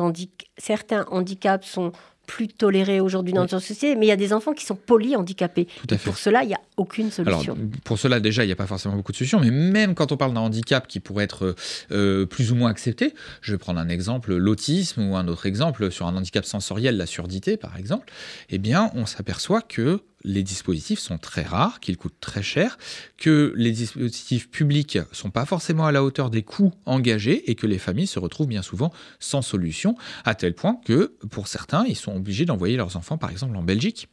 [0.58, 1.92] certains handicaps sont
[2.26, 5.68] plus toléré aujourd'hui dans notre société, mais il y a des enfants qui sont polyhandicapés.
[5.88, 7.54] Tout Pour cela, il n'y a aucune solution.
[7.54, 10.12] Alors, pour cela, déjà, il n'y a pas forcément beaucoup de solutions, mais même quand
[10.12, 11.56] on parle d'un handicap qui pourrait être
[11.92, 15.92] euh, plus ou moins accepté, je vais prendre un exemple, l'autisme, ou un autre exemple
[15.92, 18.12] sur un handicap sensoriel, la surdité, par exemple,
[18.50, 22.78] eh bien, on s'aperçoit que les dispositifs sont très rares, qu'ils coûtent très cher,
[23.18, 27.68] que les dispositifs publics sont pas forcément à la hauteur des coûts engagés et que
[27.68, 31.96] les familles se retrouvent bien souvent sans solution, à tel point que pour certains, ils
[31.96, 34.10] sont obligés d'envoyer leurs enfants par exemple en Belgique.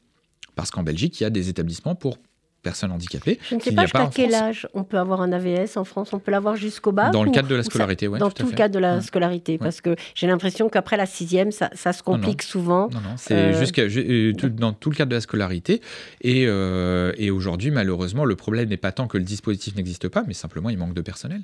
[0.55, 2.19] Parce qu'en Belgique, il y a des établissements pour
[2.63, 3.39] personnes handicapées.
[3.51, 6.13] Je ne sais pas jusqu'à quel âge on peut avoir un AVS en France.
[6.13, 8.19] On peut l'avoir jusqu'au bas Dans le cadre de la scolarité, oui.
[8.19, 11.71] Dans tout, le cadre de la scolarité, parce que j'ai l'impression qu'après la sixième, ça,
[11.75, 12.89] ça se complique souvent.
[12.91, 15.81] Non, non, c'est euh, jusqu'à euh, dans tout le cadre de la scolarité.
[16.21, 20.25] Et, euh, et aujourd'hui, malheureusement, le problème n'est pas tant que le dispositif n'existe pas,
[20.27, 21.43] mais simplement il manque de personnel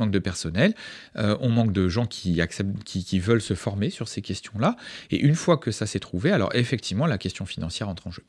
[0.00, 0.74] manque de personnel,
[1.16, 4.76] on manque de gens qui, acceptent, qui, qui, veulent se former sur ces questions-là.
[5.10, 8.22] Et une fois que ça s'est trouvé, alors effectivement, la question financière entre en jeu.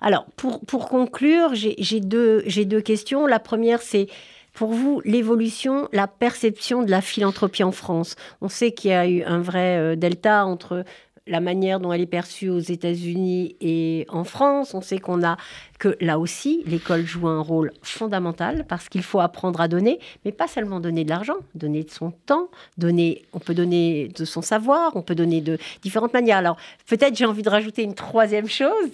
[0.00, 3.26] Alors, pour, conclure, j'ai deux, deux questions.
[3.26, 4.08] La première, c'est
[4.52, 8.16] pour vous, l'évolution, la perception de la philanthropie en France.
[8.40, 10.84] On sait qu'il y a eu un vrai euh, delta entre
[11.26, 14.74] la manière dont elle est perçue aux États-Unis et en France.
[14.74, 15.36] On sait qu'on a
[15.78, 20.32] que là aussi, l'école joue un rôle fondamental parce qu'il faut apprendre à donner, mais
[20.32, 24.42] pas seulement donner de l'argent, donner de son temps, donner, on peut donner de son
[24.42, 26.38] savoir, on peut donner de différentes manières.
[26.38, 26.56] Alors
[26.86, 28.92] peut-être j'ai envie de rajouter une troisième chose,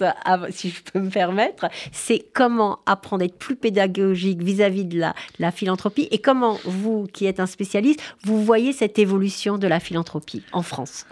[0.51, 5.15] si je peux me permettre, c'est comment apprendre à être plus pédagogique vis-à-vis de la,
[5.39, 9.81] la philanthropie et comment vous, qui êtes un spécialiste, vous voyez cette évolution de la
[9.81, 11.07] philanthropie en France?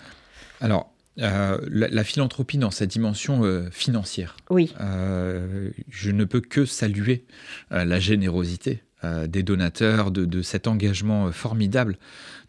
[0.60, 4.36] Alors, euh, la, philanthropie dans sa dimension euh, financière.
[4.50, 4.74] Oui.
[4.80, 7.24] Euh, je ne peux que saluer
[7.70, 8.82] la générosité
[9.28, 11.96] des donateurs, de, cet engagement formidable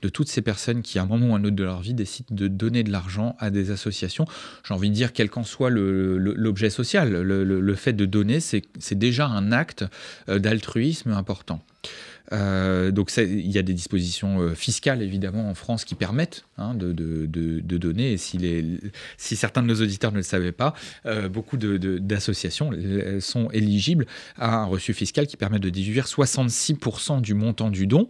[0.02, 1.94] de toutes ces personnes qui, à un moment ou à un autre de leur vie,
[1.94, 4.26] décident de donner de l'argent à des associations.
[4.68, 9.28] J'ai envie de dire, quel qu'en soit l'objet social, le, fait de donner, c'est déjà
[9.28, 9.86] un acte
[10.28, 11.64] d'altruisme important.
[12.34, 16.74] Euh, donc il y a des dispositions euh, fiscales évidemment en France qui permettent hein,
[16.76, 16.96] de,
[17.78, 18.18] donner.
[18.18, 20.74] Si, certains de nos auditeurs ne le savaient pas,
[21.06, 22.72] euh, beaucoup d'associations
[23.20, 24.06] sont éligibles
[24.38, 28.10] à un reçu fiscal qui permet de déduire 66% du montant du don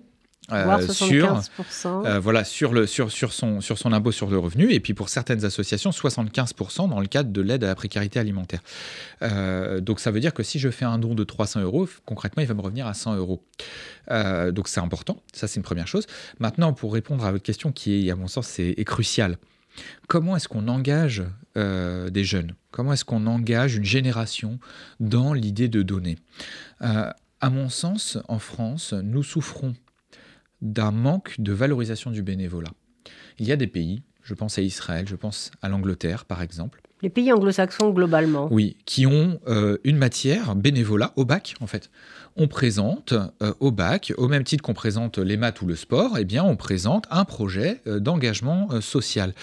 [0.53, 1.41] euh, sur,
[1.85, 4.93] euh, voilà, sur, le, sur, sur, son, sur son impôt sur le revenu, et puis
[4.93, 8.61] pour certaines associations, 75% dans le cadre de l'aide à la précarité alimentaire.
[9.23, 12.41] Euh, donc ça veut dire que si je fais un don de 300 euros, concrètement,
[12.41, 13.43] il va me revenir à 100 euros.
[14.09, 16.07] donc c'est important, ça c'est une première chose.
[16.39, 19.37] Maintenant, pour répondre à votre question qui est, à mon sens, est, est cruciale,
[20.07, 21.23] comment est-ce qu'on engage
[21.55, 22.53] des jeunes?
[22.71, 24.59] Comment est-ce qu'on engage une génération
[25.01, 26.17] dans l'idée de donner?
[26.79, 29.75] À mon sens, en France, nous souffrons
[30.61, 32.71] d'un manque de valorisation du bénévolat.
[33.39, 36.81] Il y a des pays, je pense à Israël, je pense à l'Angleterre par exemple.
[37.03, 38.47] Les pays anglo-saxons globalement.
[38.51, 41.91] Oui, qui ont euh, une matière bénévolat au bac en fait.
[42.35, 46.17] On présente euh, au bac, au même titre qu'on présente les maths ou le sport,
[46.17, 49.33] eh bien on présente un projet euh, d'engagement social.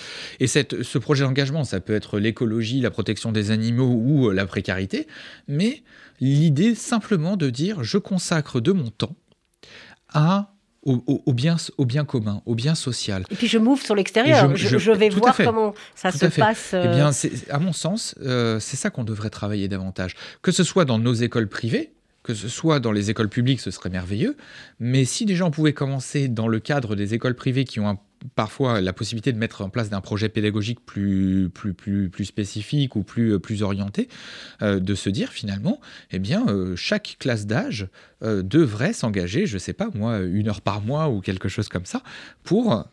[0.40, 4.46] Et cette, ce projet d'engagement, ça peut être l'écologie, la protection des animaux ou la
[4.46, 5.06] précarité,
[5.46, 5.84] mais
[6.20, 9.14] l'idée simplement de dire je consacre de mon temps
[10.12, 10.53] à
[10.84, 13.24] au, bien, au bien commun, au bien social.
[13.30, 16.74] Et puis je m'ouvre sur l'extérieur, je, vais voir comment ça se passe.
[16.74, 17.28] Eh bien, euh.
[17.50, 20.14] à mon sens, euh, c'est ça qu'on devrait travailler davantage.
[20.42, 21.92] Que ce soit dans nos écoles privées,
[22.22, 24.36] que ce soit dans les écoles publiques, ce serait merveilleux.
[24.80, 27.98] Mais si des gens pouvaient commencer dans le cadre des écoles privées qui ont un
[28.34, 32.96] parfois la possibilité de mettre en place d'un projet pédagogique plus, plus, plus, plus spécifique
[32.96, 34.08] ou plus, plus orienté,
[34.62, 37.88] euh, de se dire finalement, eh bien, euh, chaque classe d'âge
[38.22, 41.68] euh, devrait s'engager, je ne sais pas moi, une heure par mois ou quelque chose
[41.68, 42.02] comme ça,
[42.42, 42.84] pour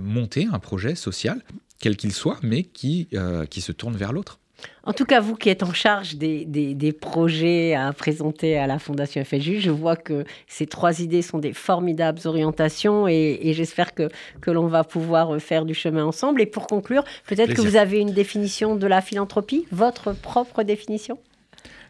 [0.00, 1.40] monter un projet social,
[1.80, 3.08] quel qu'il soit, mais qui,
[3.48, 4.38] qui se tourne vers l'autre.
[4.84, 9.24] En tout cas, vous qui êtes en charge des, projets à présenter à la Fondation
[9.24, 14.08] FLJ, je vois que ces trois idées sont des formidables orientations et, j'espère que,
[14.40, 16.40] que l'on va pouvoir faire du chemin ensemble.
[16.40, 21.18] Et pour conclure, peut-être que vous avez une définition de la philanthropie, votre propre définition?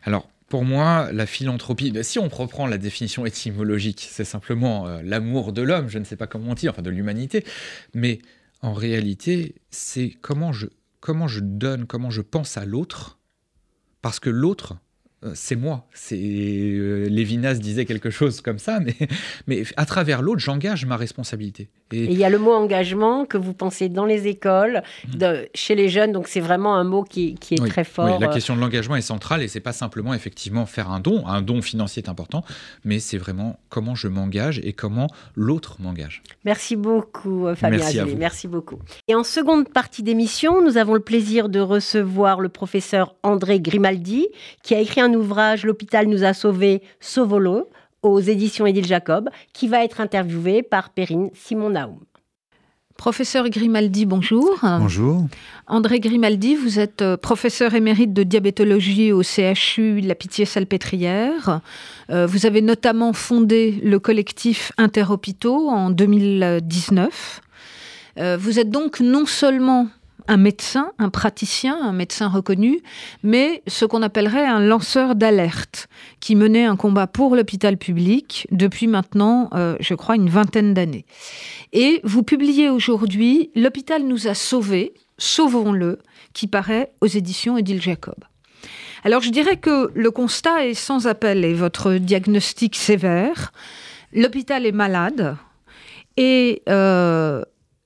[0.04, 5.54] Alors, pour moi, la philanthropie, si on reprend la définition étymologique, c'est simplement euh, l'amour
[5.54, 7.42] de l'homme, je ne sais pas comment dire, enfin de l'humanité,
[7.94, 8.18] mais
[8.60, 10.66] en réalité, c'est comment je
[11.02, 13.18] comment je donne, comment je pense à l'autre,
[14.00, 14.78] parce que l'autre,
[15.34, 15.86] c'est moi.
[15.94, 18.96] C'est euh, Lévinas disait quelque chose comme ça, mais,
[19.46, 21.68] mais à travers l'autre, j'engage ma responsabilité.
[21.92, 24.82] Et il y a le mot engagement que vous pensez dans les écoles,
[25.14, 28.06] de, chez les jeunes, donc c'est vraiment un mot qui, qui est très fort.
[28.06, 31.26] Oui, la question de l'engagement est centrale et c'est pas simplement effectivement faire un don.
[31.26, 32.44] Un don financier est important,
[32.84, 36.22] mais c'est vraiment comment je m'engage et comment l'autre m'engage.
[36.44, 38.78] Merci beaucoup, euh, Fabien Merci, Merci beaucoup.
[39.08, 44.28] Et en seconde partie d'émission, nous avons le plaisir de recevoir le professeur André Grimaldi,
[44.62, 47.68] qui a écrit un ouvrage L'hôpital nous a sauvés, Sauvolo
[48.02, 52.00] aux éditions Édile Jacob, qui va être interviewé par Perrine Simon-Naoum.
[52.96, 54.58] Professeur Grimaldi, bonjour.
[54.62, 55.26] Bonjour.
[55.66, 61.60] André Grimaldi, vous êtes euh, professeur émérite de diabétologie au CHU La Pitié-Salpêtrière.
[62.10, 67.40] Euh, vous avez notamment fondé le collectif Interhôpitaux en 2019.
[68.18, 69.88] Euh, vous êtes donc non seulement
[70.28, 72.80] un médecin, un praticien, un médecin reconnu,
[73.22, 75.88] mais ce qu'on appellerait un lanceur d'alerte,
[76.20, 81.04] qui menait un combat pour l'hôpital public depuis maintenant, euh, je crois, une vingtaine d'années.
[81.72, 85.98] Et vous publiez aujourd'hui L'hôpital nous a sauvés, sauvons-le,
[86.32, 88.16] qui paraît aux éditions Édile Jacob.
[89.04, 93.52] Alors je dirais que le constat est sans appel et votre diagnostic sévère.
[94.12, 95.36] L'hôpital est malade
[96.16, 97.42] et euh,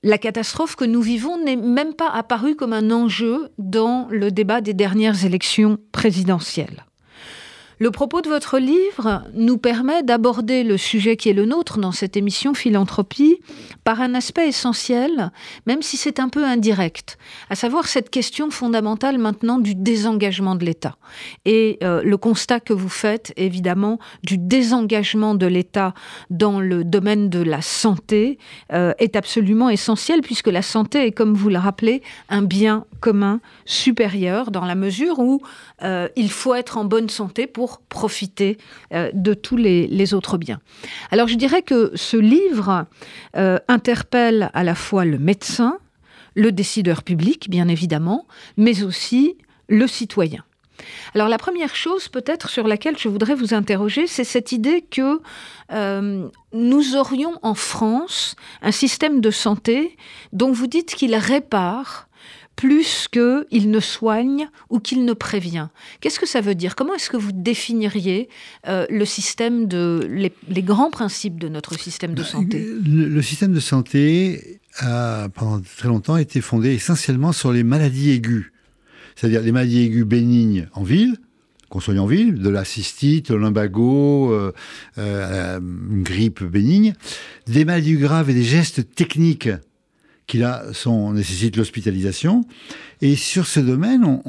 [0.07, 4.61] la catastrophe que nous vivons n'est même pas apparue comme un enjeu dans le débat
[4.61, 6.86] des dernières élections présidentielles.
[7.79, 11.91] Le propos de votre livre nous permet d'aborder le sujet qui est le nôtre dans
[11.91, 13.39] cette émission Philanthropie
[13.83, 15.31] par un aspect essentiel,
[15.67, 17.19] même si c'est un peu indirect,
[17.51, 20.97] à savoir cette question fondamentale maintenant du désengagement de l'État.
[21.45, 25.93] Et euh, le constat que vous faites, évidemment, du désengagement de l'État
[26.31, 28.39] dans le domaine de la santé
[28.73, 33.39] euh, est absolument essentiel, puisque la santé est, comme vous le rappelez, un bien commun
[33.65, 35.43] supérieur, dans la mesure où
[35.83, 38.57] euh, il faut être en bonne santé pour profiter
[38.93, 40.59] euh, de tous les, autres biens.
[41.11, 42.85] Alors je dirais que ce livre
[43.35, 45.77] euh, interpelle à la fois le médecin,
[46.35, 48.25] le décideur public, bien évidemment,
[48.55, 49.35] mais aussi
[49.67, 50.43] le citoyen.
[51.15, 55.19] Alors la première chose peut-être sur laquelle je voudrais vous interroger, c'est cette idée que
[56.53, 59.97] nous aurions en France un système de santé
[60.31, 62.06] dont vous dites qu'il répare
[62.57, 65.67] plus qu'il ne soigne ou qu'il ne prévient.
[66.01, 66.75] Qu'est-ce que ça veut dire?
[66.75, 68.27] Comment est-ce que vous définiriez
[68.67, 72.67] euh, le système de les, grands principes de notre système de bah, santé?
[72.85, 78.45] le, système de santé a pendant très longtemps été fondé essentiellement sur les maladies aiguës,
[79.15, 81.15] c'est-à-dire les maladies aiguës bénignes en ville,
[81.69, 84.51] qu'on soit en ville, de la cystite, le lumbago, euh,
[84.97, 86.95] euh, une grippe bénigne,
[87.45, 89.49] des maladies graves et des gestes techniques
[90.27, 92.45] qui là sont, nécessitent l'hospitalisation.
[93.01, 94.21] Et sur ce domaine,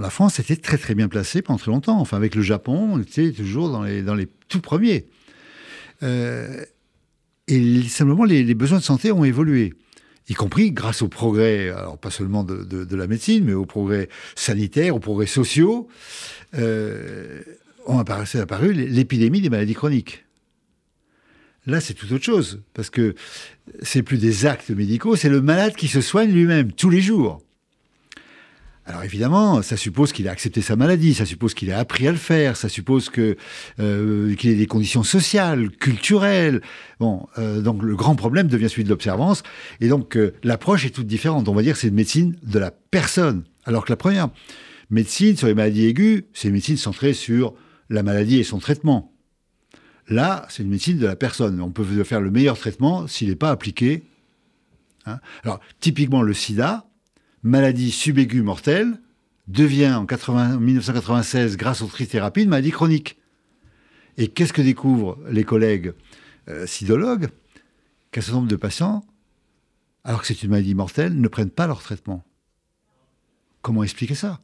[0.00, 1.98] la France était très très bien placée pendant très longtemps.
[1.98, 5.06] Enfin, avec le Japon, on était toujours dans les, dans les tout premiers.
[6.02, 6.62] Euh,
[7.48, 9.72] et simplement, les, besoins de santé ont évolué,
[10.28, 14.08] y compris grâce au progrès, alors pas seulement de, de, la médecine, mais au progrès
[14.34, 15.88] sanitaire, aux progrès sociaux,
[16.58, 17.42] euh,
[17.86, 20.24] ont apparu l'épidémie des maladies chroniques.
[21.66, 23.14] Là, c'est tout autre chose, parce que
[23.82, 27.40] c'est plus des actes médicaux, c'est le malade qui se soigne lui-même tous les jours.
[28.86, 32.12] Alors évidemment, ça suppose qu'il a accepté sa maladie, ça suppose qu'il a appris à
[32.12, 33.36] le faire, ça suppose que
[33.80, 36.60] euh, qu'il ait des conditions sociales, culturelles.
[37.00, 39.42] Bon, euh, donc le grand problème devient celui de l'observance,
[39.80, 41.48] et donc euh, l'approche est toute différente.
[41.48, 44.28] On va dire que c'est une médecine de la personne, alors que la première
[44.90, 47.54] médecine sur les maladies aiguës, c'est une médecine centrée sur
[47.88, 49.13] la maladie et son traitement.
[50.08, 51.60] Là, c'est une médecine de la personne.
[51.60, 54.04] On peut faire le meilleur traitement s'il n'est pas appliqué.
[55.06, 55.18] Hein.
[55.42, 56.86] Alors, typiquement, le sida,
[57.42, 59.00] maladie subaiguë mortelle,
[59.48, 60.06] devient en
[60.58, 63.18] 1996, grâce aux trithérapies, une maladie chronique.
[64.16, 65.92] Et qu'est-ce que découvrent les collègues
[66.48, 67.28] euh, sidologues?
[68.10, 69.04] Qu'un certain nombre de patients,
[70.04, 72.24] alors que c'est une maladie mortelle, ne prennent pas leur traitement.
[73.60, 74.40] Comment expliquer ça?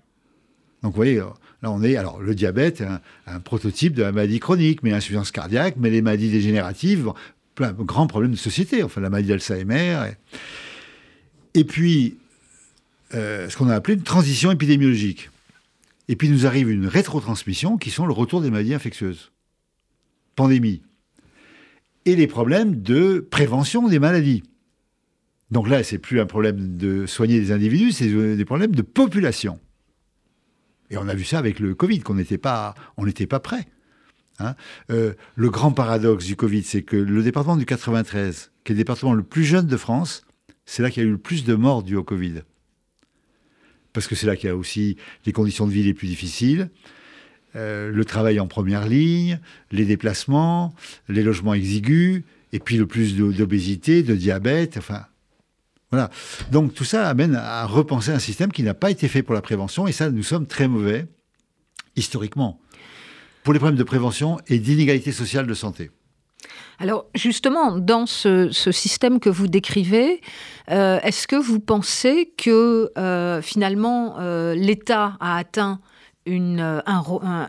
[0.82, 4.40] Donc vous voyez, là on est, alors le diabète, un, un prototype de la maladie
[4.40, 7.12] chronique, mais l'insuffisance cardiaque, mais les maladies dégénératives,
[7.54, 10.12] plein de grands problèmes de société, enfin la maladie d'Alzheimer.
[11.54, 12.16] Et, puis,
[13.14, 15.30] euh, ce qu'on a appelé une transition épidémiologique.
[16.08, 19.30] Et puis nous arrive une rétrotransmission qui sont le retour des maladies infectieuses.
[20.34, 20.82] Pandémie.
[22.06, 24.42] Et les problèmes de prévention des maladies.
[25.50, 29.58] Donc là, c'est plus un problème de soigner des individus, c'est des problèmes de population.
[30.90, 33.66] Et on a vu ça avec le Covid, qu'on n'était pas, on n'était pas prêt.
[34.40, 34.54] Hein.
[34.90, 38.78] Euh, le grand paradoxe du Covid, c'est que le département du 93, qui est le
[38.78, 40.24] département le plus jeune de France,
[40.64, 42.42] c'est là qu'il y a eu le plus de morts dues au Covid.
[43.92, 46.70] Parce que c'est là qu'il y a aussi les conditions de vie les plus difficiles,
[47.56, 49.40] euh, le travail en première ligne,
[49.72, 50.74] les déplacements,
[51.08, 52.22] les logements exigus,
[52.52, 55.06] et puis le plus d'obésité, de diabète, enfin,
[55.90, 56.10] voilà.
[56.50, 59.42] Donc tout ça amène à repenser un système qui n'a pas été fait pour la
[59.42, 61.06] prévention, et ça, nous sommes très mauvais,
[61.96, 62.60] historiquement,
[63.42, 65.90] pour les problèmes de prévention et d'inégalité sociale de santé.
[66.78, 70.22] Alors justement, dans ce, système que vous décrivez,
[70.70, 75.80] euh, est-ce que vous pensez que euh, finalement euh, l'État a atteint
[76.24, 76.82] une,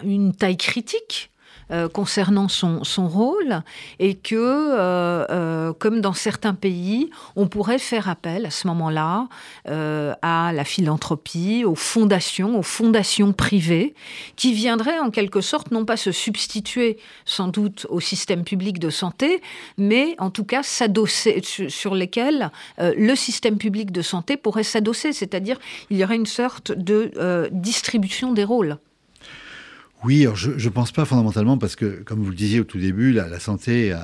[0.04, 1.31] une taille critique
[1.72, 3.64] euh, concernant son, son, rôle
[4.00, 9.28] et que, euh, euh, comme dans certains pays, on pourrait faire appel à ce moment-là
[9.66, 13.94] à la philanthropie, aux fondations, aux fondations privées,
[14.36, 18.90] qui viendraient en quelque sorte non pas se substituer sans doute au système public de
[18.90, 19.42] santé,
[19.78, 25.58] mais en tout cas s'adosser sur lesquels le système public de santé pourrait s'adosser, c'est-à-dire
[25.90, 28.78] il y aurait une sorte de distribution des rôles.
[30.04, 33.12] Oui, je ne pense pas fondamentalement parce que, comme vous le disiez au tout début,
[33.12, 33.96] la, santé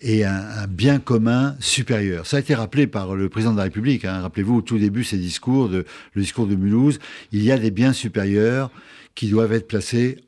[0.00, 2.26] est un, bien commun supérieur.
[2.26, 4.04] Ça a été rappelé par le président de la République.
[4.04, 4.20] Hein.
[4.20, 7.00] Rappelez-vous, au tout début, ses discours, le discours de Mulhouse,
[7.32, 8.70] il y a des biens supérieurs
[9.16, 10.18] qui doivent être placés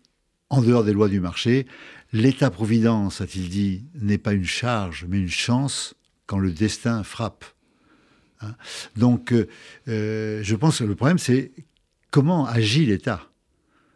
[0.51, 1.67] en dehors des lois du marché.
[2.13, 5.95] L'État-providence, a-t-il dit, n'est pas une charge, mais une chance
[6.27, 7.45] quand le destin frappe.
[8.41, 8.55] Hein.
[8.97, 9.49] Donc, euh,
[9.89, 11.53] euh, je pense que le problème, c'est
[12.11, 13.29] comment agit l'État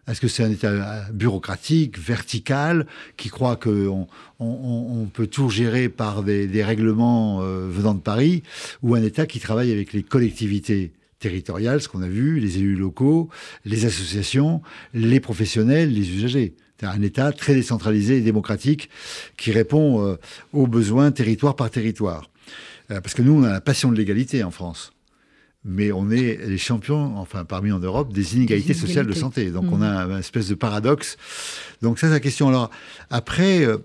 [0.09, 4.09] Est-ce que c'est un État bureaucratique, vertical, qui croit qu'on
[4.40, 8.42] on, peut tout gérer par des, règlements euh, venant de Paris,
[8.83, 12.77] ou un État qui travaille avec les collectivités territoriales, ce qu'on a vu, les élus
[12.77, 13.29] locaux,
[13.64, 14.62] les associations,
[14.94, 16.55] les professionnels, les usagers
[16.87, 18.88] un État très décentralisé et démocratique
[19.37, 20.16] qui répond euh,
[20.53, 22.31] aux besoins territoire par territoire.
[22.90, 24.92] Euh, parce que nous, on a la passion de l'égalité en France
[25.69, 29.51] mais on est les champions, enfin parmi en Europe, des inégalités, sociales de santé.
[29.51, 30.11] Donc on a mmh.
[30.11, 31.19] une espèce de paradoxe.
[31.83, 32.49] Donc ça, c'est la question.
[32.49, 32.71] Alors
[33.11, 33.77] après, euh,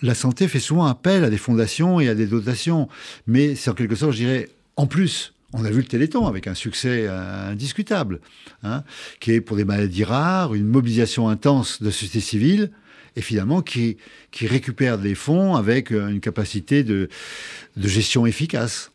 [0.00, 2.88] la santé fait souvent appel à des fondations et à des dotations,
[3.26, 5.32] mais c'est en quelque sorte, je dirais, en plus.
[5.52, 8.20] On a vu le Téléthon avec un succès euh, indiscutable,
[8.62, 8.82] hein,
[9.20, 12.70] qui est pour des maladies rares, une mobilisation intense de société civile,
[13.16, 13.96] et finalement qui,
[14.30, 17.08] qui récupère des fonds avec euh, une capacité de,
[17.76, 18.90] de gestion efficace.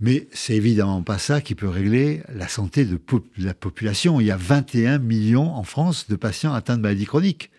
[0.00, 2.98] Mais c'est évidemment pas ça qui peut régler la santé de
[3.38, 4.20] la population.
[4.20, 7.50] Il y a 21 millions en France de patients atteints de maladies chroniques.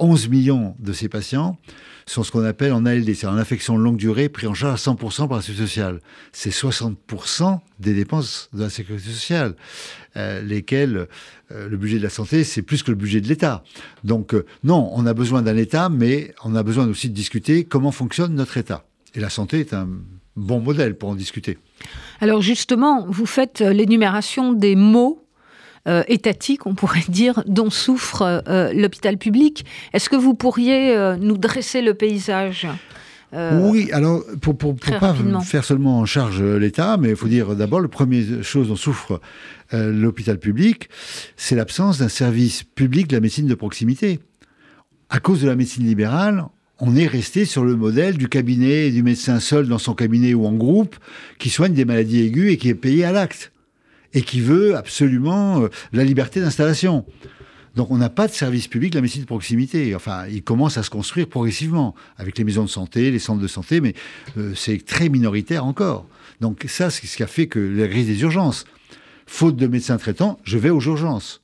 [0.00, 1.56] 11 millions de ces patients
[2.06, 4.88] sont ce qu'on appelle en ALD, c'est en infection de longue durée, pris en charge
[4.88, 6.00] à 100% par la sécurité sociale.
[6.32, 9.54] C'est 60% des dépenses de la sécurité sociale,
[10.16, 11.08] euh, lesquelles
[11.52, 13.62] euh, le budget de la santé, c'est plus que le budget de l'État.
[14.04, 17.64] Donc euh, non, on a besoin d'un État, mais on a besoin aussi de discuter
[17.64, 18.84] comment fonctionne notre État.
[19.14, 19.88] Et la santé est un
[20.36, 21.58] bon modèle pour en discuter.
[22.20, 25.22] Alors justement, vous faites euh, l'énumération des mots
[25.88, 29.64] euh, étatiques, on pourrait dire, dont souffre euh, l'hôpital public.
[29.92, 32.68] Est-ce que vous pourriez nous dresser le paysage
[33.52, 37.80] oui, alors pour pour, pas faire seulement en charge l'État, mais il faut dire d'abord,
[37.80, 39.20] la première chose dont souffre
[39.72, 40.88] l'hôpital public,
[41.36, 44.20] c'est l'absence d'un service public de la médecine de proximité.
[45.10, 46.46] À cause de la médecine libérale,
[46.78, 50.46] on est resté sur le modèle du cabinet du médecin seul dans son cabinet ou
[50.46, 50.96] en groupe
[51.38, 53.52] qui soigne des maladies aiguës et qui est payé à l'acte
[54.12, 57.04] et qui veut absolument euh, la liberté d'installation.
[57.74, 59.94] Donc on n'a pas de service public de la médecine de proximité.
[59.94, 63.48] Enfin, il commence à se construire progressivement avec les maisons de santé, les centres de
[63.48, 63.94] santé, mais
[64.38, 66.06] euh, c'est très minoritaire encore.
[66.40, 68.64] Donc ça, c'est ce qui a fait que la crise des urgences.
[69.26, 71.42] Faute de médecins traitants, je vais aux urgences.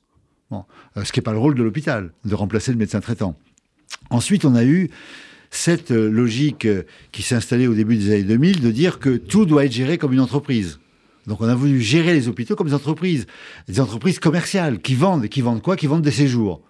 [0.51, 3.35] Euh, ce qui n'est pas le rôle de l'hôpital, de remplacer le médecin traitant.
[4.09, 4.89] Ensuite, on a eu
[5.53, 9.17] cette euh, logique euh, qui s'est installée au début des années 2000 de dire que
[9.17, 10.79] tout doit être géré comme une entreprise.
[11.27, 13.27] Donc on a voulu gérer les hôpitaux comme des entreprises,
[13.67, 15.75] des entreprises commerciales qui vendent, qui vendent quoi?
[15.75, 16.61] Qui vendent des séjours,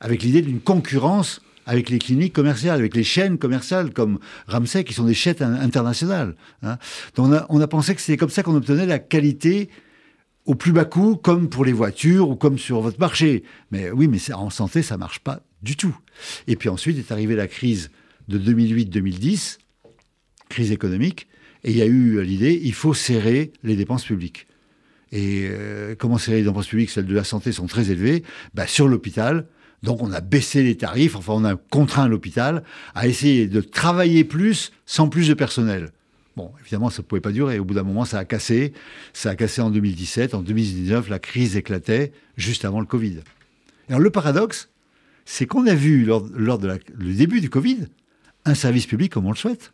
[0.00, 4.94] avec l'idée d'une concurrence avec les cliniques commerciales, avec les chaînes commerciales comme Ramsay, qui
[4.94, 6.34] sont des chaînes internationales.
[6.62, 6.78] Hein.
[7.14, 9.68] Donc on a, on a pensé que c'était comme ça qu'on obtenait la qualité
[10.46, 13.42] au plus bas coût, comme pour les voitures ou comme sur votre marché.
[13.70, 15.94] Mais oui, mais en santé, ça marche pas du tout.
[16.46, 17.90] Et puis ensuite est arrivée la crise
[18.28, 19.58] de 2008-2010,
[20.48, 21.28] crise économique,
[21.64, 24.46] et il y a eu l'idée, il faut serrer les dépenses publiques.
[25.10, 26.90] Et euh, comment serrer les dépenses publiques?
[26.90, 28.22] Celles de la santé sont très élevées.
[28.54, 29.46] Bah, sur l'hôpital,
[29.82, 32.62] donc on a baissé les tarifs, enfin on a contraint l'hôpital
[32.94, 35.92] à essayer de travailler plus sans plus de personnel.
[36.36, 37.58] Bon, évidemment, ça ne pouvait pas durer.
[37.58, 38.72] Au bout d'un moment, ça a cassé.
[39.12, 40.34] Ça a cassé en 2017.
[40.34, 43.20] En 2019, la crise éclatait juste avant le Covid.
[43.88, 44.68] Alors le paradoxe,
[45.24, 46.22] c'est qu'on a vu lors,
[46.58, 47.86] de le début du Covid
[48.48, 49.72] un service public comme on le souhaite.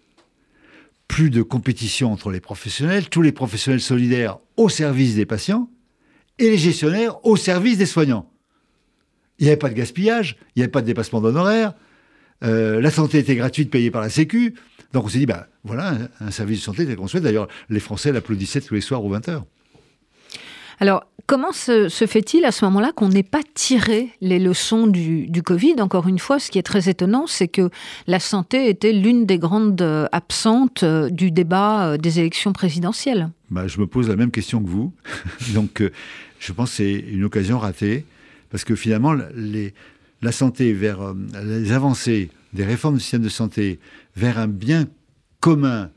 [1.08, 5.70] Plus de compétition entre les professionnels, tous les professionnels solidaires au service des patients
[6.38, 8.30] et les gestionnaires au service des soignants.
[9.38, 11.74] Il n'y avait pas de gaspillage, il n'y avait pas de dépassement d'honoraires,
[12.42, 14.54] euh, la santé était gratuite, payée par la Sécu.
[14.92, 17.22] Donc on s'est dit, bah, voilà un, service de santé tel qu'on souhaite.
[17.22, 19.42] D'ailleurs, les Français l'applaudissaient tous les soirs aux 20h.
[20.80, 25.76] Alors, comment se, fait-il à ce moment-là qu'on n'ait pas tiré les leçons du, Covid?
[25.80, 27.70] Encore une fois, ce qui est très étonnant, c'est que
[28.06, 33.30] la santé était l'une des grandes euh, absentes euh, du débat euh, des élections présidentielles.
[33.50, 34.92] Bah, je me pose la même question que vous.
[35.54, 35.82] Donc,
[36.38, 38.04] je pense que c'est une occasion ratée,
[38.50, 39.14] parce que finalement,
[40.22, 43.80] la santé vers les avancées des réformes du système de santé
[44.16, 44.86] vers un bien
[45.40, 45.90] commun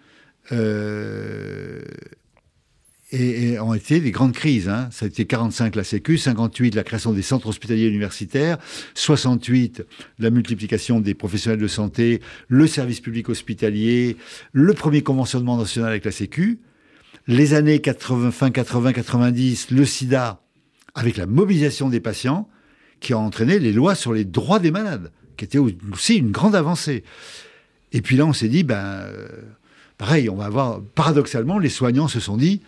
[3.12, 4.70] et, ont été des grandes crises.
[4.70, 4.90] Hein.
[4.92, 8.58] Ça a été 45 la Sécu, 58 la création des centres hospitaliers universitaires,
[8.96, 9.86] 68
[10.20, 14.18] la multiplication des professionnels de santé, le service public hospitalier,
[14.52, 16.60] le premier conventionnement national avec la Sécu,
[17.28, 20.42] les années 80, fin 80-90, le sida,
[20.96, 22.50] avec la mobilisation des patients,
[23.00, 26.56] qui a entraîné les lois sur les droits des malades, qui était aussi une grande
[26.56, 27.04] avancée.
[27.92, 29.28] Et puis là, on s'est dit, ben, euh,
[29.98, 32.62] pareil, on va avoir, paradoxalement, les soignants se sont dit,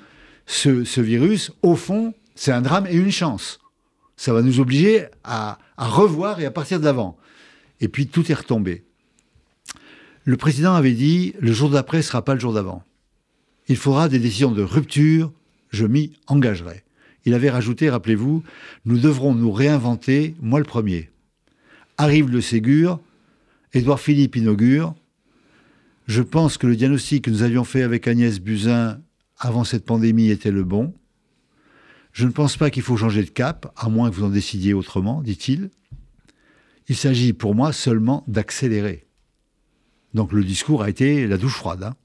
[0.50, 3.60] ce, virus, au fond, c'est un drame et une chance.
[4.18, 7.18] Ça va nous obliger à, revoir et à partir d'avant.
[7.80, 8.84] Et puis tout est retombé.
[10.26, 12.84] Le président avait dit le jour d'après ne sera pas le jour d'avant.
[13.68, 15.32] Il faudra des décisions de rupture,
[15.70, 16.84] je m'y engagerai.
[17.26, 18.44] il avait rajouté, rappelez-vous,
[18.86, 21.12] nous devrons nous réinventer, moi le premier.
[21.98, 23.00] Arrive le Ségur,
[23.74, 24.96] Édouard Philippe inaugure.
[26.08, 29.00] Je pense que le diagnostic que nous avions fait avec Agnès Buzyn
[29.40, 30.94] avant cette pandémie était le bon.
[32.12, 34.74] Je ne pense pas qu'il faut changer de cap, à moins que vous en décidiez
[34.74, 35.70] autrement, dit-il.
[36.88, 39.08] Il s'agit pour moi seulement d'accélérer.
[40.14, 41.84] Donc le discours a été la douche froide.
[41.84, 41.96] Hein.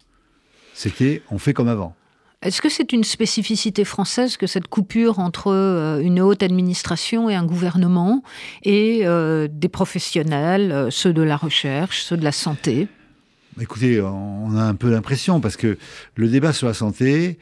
[0.75, 1.97] C'était on fait comme avant.
[2.43, 7.35] Est-ce que c'est une spécificité française que cette coupure entre euh, une haute administration et
[7.35, 8.23] un gouvernement
[8.63, 12.89] et euh, des professionnels, euh, ceux de la recherche, ceux de la santé?
[13.61, 15.79] Écoutez, on a un peu l'impression parce que
[16.17, 17.39] le débat sur la santé,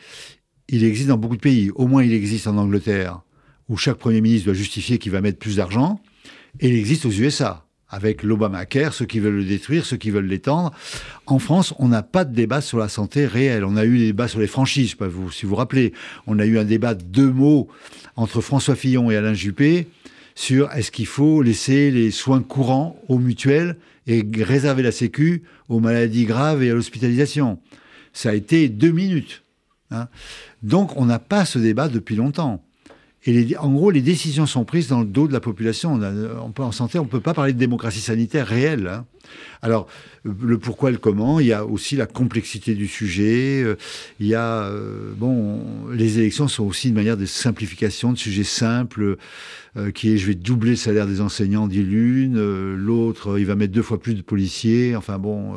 [0.68, 1.70] il existe dans beaucoup de pays.
[1.74, 3.22] Au moins, il existe en Angleterre,
[3.70, 6.00] où chaque Premier ministre doit justifier qu'il va mettre plus d'argent,
[6.60, 10.26] et il existe aux USA avec l'Obamacare, ceux qui veulent le détruire, ceux qui veulent
[10.26, 10.72] l'étendre.
[11.26, 13.64] En France, on n'a pas de débat sur la santé réelle.
[13.64, 15.92] On a eu des débats sur les franchises, vous, si vous vous rappelez.
[16.26, 17.68] On a eu un débat de deux mots
[18.16, 19.88] entre François Fillon et Alain Juppé
[20.34, 23.76] sur est-ce qu'il faut laisser les soins courants aux mutuelles
[24.06, 27.60] et réserver la sécu aux maladies graves et à l'hospitalisation.
[28.12, 29.44] Ça a été deux minutes.
[29.90, 30.08] Hein.
[30.62, 32.64] Donc on n'a pas ce débat depuis longtemps.
[33.24, 35.92] Et en gros, les décisions sont prises dans le dos de la population.
[35.94, 38.88] On, en santé, on ne peut pas parler de démocratie sanitaire réelle.
[38.88, 39.06] Hein.
[39.62, 39.86] Alors,
[40.24, 43.62] le pourquoi et le comment, il y a aussi la complexité du sujet.
[43.62, 43.76] Euh,
[44.20, 45.60] il y a, euh, bon,
[45.92, 49.16] les élections sont aussi une manière de simplification de sujets simples.
[49.78, 53.54] Euh, qui est je vais doubler le salaire des enseignants, dit l'une, l'autre il va
[53.54, 55.54] mettre deux fois plus de policiers, enfin bon.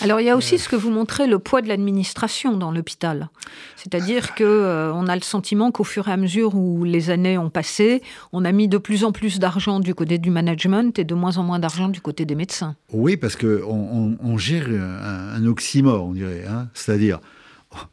[0.00, 3.28] Alors il y a aussi ce que vous montrez, le poids de l'administration dans l'hôpital.
[3.76, 7.50] C'est-à-dire que on a le sentiment qu'au fur et à mesure où les années ont
[7.50, 8.00] passé,
[8.32, 11.36] on a mis de plus en plus d'argent du côté du management et de moins
[11.36, 12.74] en moins d'argent du côté des médecins.
[12.92, 16.68] Oui, parce que on, gère un, oxymore, on dirait, hein.
[16.74, 17.20] c'est-à-dire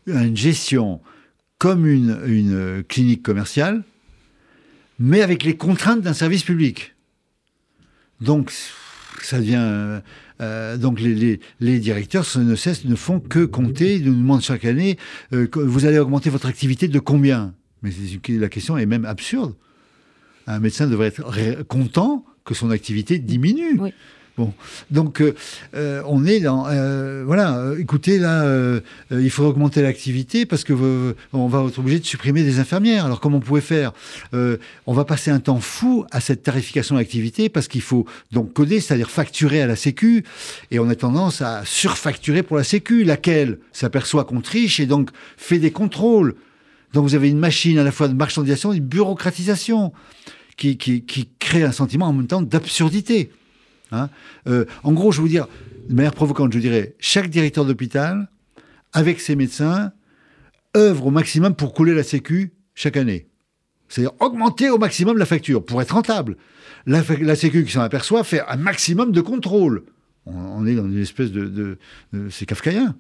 [0.05, 1.01] une gestion
[1.57, 3.83] comme une, clinique commerciale
[4.99, 6.95] mais avec les contraintes d'un service public.
[8.21, 8.51] Donc,
[9.21, 9.55] ça devient.
[9.57, 9.99] Euh,
[10.41, 11.39] euh, donc, les,
[11.79, 13.95] directeurs ne font que compter.
[13.95, 14.97] Ils nous demandent chaque année
[15.33, 17.53] euh, vous allez augmenter votre activité de combien?
[17.81, 17.91] Mais
[18.29, 19.55] la question est même absurde.
[20.47, 23.79] Un médecin devrait être content que son activité diminue.
[24.35, 24.51] Bon,
[24.89, 25.35] donc euh,
[25.75, 27.71] euh, on est dans euh, voilà.
[27.77, 28.43] écoutez là,
[29.11, 33.05] il faut augmenter l'activité parce que on va être obligé de supprimer des infirmières.
[33.05, 33.93] Alors comment on pouvait faire
[34.33, 38.79] On va passer un temps fou à cette tarification d'activité parce qu'il faut donc coder,
[38.79, 40.23] c'est-à-dire facturer à la Sécu,
[40.71, 45.11] et on a tendance à surfacturer pour la Sécu, laquelle s'aperçoit qu'on triche et donc
[45.37, 46.33] fait des contrôles.
[46.93, 49.93] Donc vous avez une machine à la fois de marchandisation et de bureaucratisation
[50.57, 53.31] qui, qui, qui crée un sentiment en même temps d'absurdité.
[53.93, 54.09] Hein.
[54.47, 55.47] Euh, en gros, je vais vous dire,
[55.87, 58.29] de manière provocante, je dirais, chaque directeur d'hôpital,
[58.91, 59.91] avec ses médecins,
[60.75, 63.27] œuvre au maximum pour couler la Sécu chaque année.
[63.87, 66.37] C'est-à-dire augmenter au maximum la facture pour être rentable.
[66.85, 69.83] La, Sécu qui s'en aperçoit fait un maximum de contrôle.
[70.25, 71.77] On, est dans une espèce de...
[72.29, 72.95] c'est kafkaïen.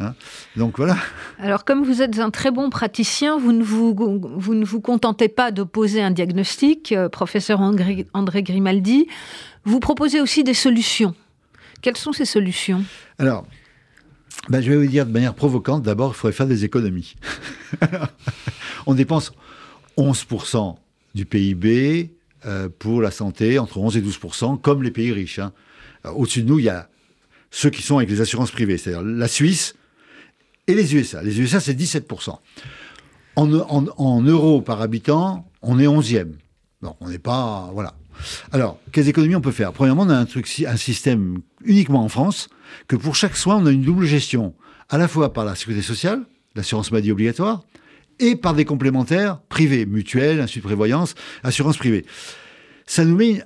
[0.00, 0.14] Hein.
[0.56, 0.96] Donc voilà.
[1.38, 5.28] Alors comme vous êtes un très bon praticien, vous ne vous, vous, ne vous contentez
[5.28, 9.06] pas de poser un diagnostic, euh, professeur André, André Grimaldi,
[9.64, 11.14] vous proposez aussi des solutions.
[11.82, 12.84] Quelles sont ces solutions
[13.18, 13.46] Alors,
[14.48, 17.14] ben, je vais vous dire de manière provocante, d'abord, il faudrait faire des économies.
[18.86, 19.32] on dépense
[19.96, 20.76] 11%
[21.14, 22.12] du PIB
[22.46, 25.38] euh, pour la santé, entre 11 et 12%, comme les pays riches.
[25.38, 25.52] Hein.
[26.04, 26.88] Au-dessus de nous, il y a
[27.50, 29.74] ceux qui sont avec les assurances privées, c'est-à-dire la Suisse
[30.66, 31.22] et les USA.
[31.22, 32.36] Les USA, c'est 17%.
[33.36, 33.52] En,
[33.96, 36.32] en, euros par habitant, on est 11e.
[36.82, 37.70] Donc, on n'est pas.
[37.72, 37.94] Voilà.
[38.52, 39.72] Alors, quelles économies on peut faire?
[39.72, 42.48] Premièrement, on a un, système uniquement en France,
[42.88, 44.54] que pour chaque soin, on a une double gestion,
[44.88, 46.22] à la fois par la sécurité sociale,
[46.54, 47.64] l'assurance maladie obligatoire,
[48.20, 52.04] et par des complémentaires privés, mutuelles, de prévoyance, assurance privée.
[52.86, 53.42] Ça nous met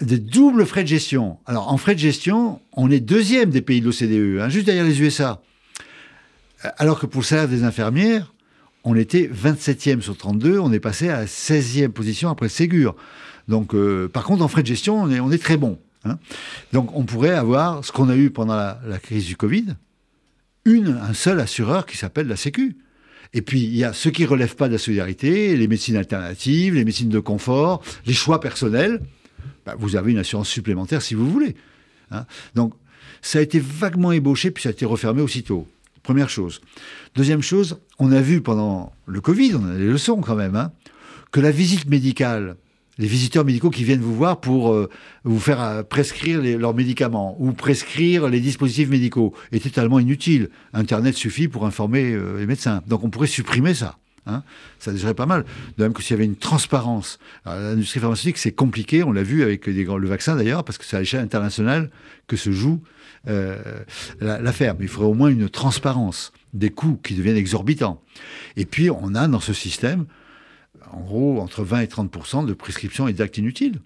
[0.00, 1.38] des doubles frais de gestion.
[1.46, 4.84] Alors, en frais de gestion, on est deuxième des pays de l'OCDE, hein, juste derrière
[4.84, 5.42] les USA.
[6.78, 8.32] Alors que pour le salaire des infirmières,
[8.84, 12.94] on était 27e sur 32, on est passé à 16e position après Ségur.
[13.48, 15.78] Donc, euh, par contre, en frais de gestion, on est, très bon.
[16.04, 16.18] Hein.
[16.72, 19.76] Donc, on pourrait avoir ce qu'on a eu pendant la, crise du Covid,
[20.64, 22.76] une, un seul assureur qui s'appelle la Sécu.
[23.32, 25.96] Et puis, il y a ceux qui ne relèvent pas de la solidarité, les médecines
[25.96, 29.00] alternatives, les médecines de confort, les choix personnels.
[29.66, 31.56] Bah, vous avez une assurance supplémentaire si vous voulez.
[32.10, 32.26] Hein.
[32.54, 32.74] Donc,
[33.22, 35.66] ça a été vaguement ébauché, puis ça a été refermé aussitôt.
[36.02, 36.60] Première chose.
[37.16, 40.72] Deuxième chose, on a vu pendant le Covid, on a des leçons quand même, hein,
[41.32, 42.56] que la visite médicale
[42.98, 44.88] les visiteurs médicaux qui viennent vous voir pour euh,
[45.24, 50.50] vous faire euh, prescrire leurs médicaments ou prescrire les dispositifs médicaux est totalement inutile.
[50.72, 52.82] Internet suffit pour informer euh, les médecins.
[52.86, 53.98] Donc on pourrait supprimer ça.
[54.26, 54.42] Hein.
[54.78, 55.44] ça serait pas mal.
[55.76, 57.18] De même que s'il y avait une transparence.
[57.44, 61.00] L'industrie pharmaceutique, c'est compliqué, on l'a vu avec le vaccin d'ailleurs, parce que c'est à
[61.00, 61.90] l'échelle internationale
[62.26, 62.80] que se joue
[64.22, 64.76] l'affaire.
[64.78, 68.00] Mais il faudrait au moins une transparence des coûts qui deviennent exorbitants.
[68.56, 70.06] Et puis, on a dans ce système,
[70.94, 73.80] en gros, entre 20 et 30% de prescriptions et d'actes inutiles.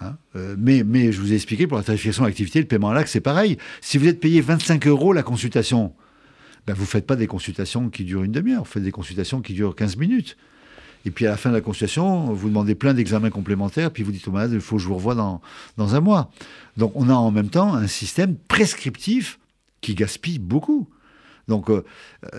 [0.00, 0.16] Hein.
[0.36, 3.20] Euh, mais, je vous ai expliqué pour la tarification d'activité, le paiement à l'acte, c'est
[3.20, 3.58] pareil.
[3.80, 5.92] Si vous êtes payé 25 euros la consultation,
[6.66, 9.40] ben vous ne faites pas des consultations qui durent une demi-heure, vous faites des consultations
[9.40, 10.36] qui durent 15 minutes.
[11.06, 14.12] Et puis à la fin de la consultation, vous demandez plein d'examens complémentaires, puis vous
[14.12, 15.40] dites au malade, il faut que je vous revoie dans,
[15.78, 16.30] dans un mois.
[16.76, 19.38] Donc on a en même temps un système prescriptif
[19.80, 20.88] qui gaspille beaucoup.
[21.48, 21.82] Donc euh,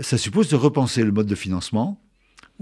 [0.02, 2.00] ça suppose de repenser le mode de financement,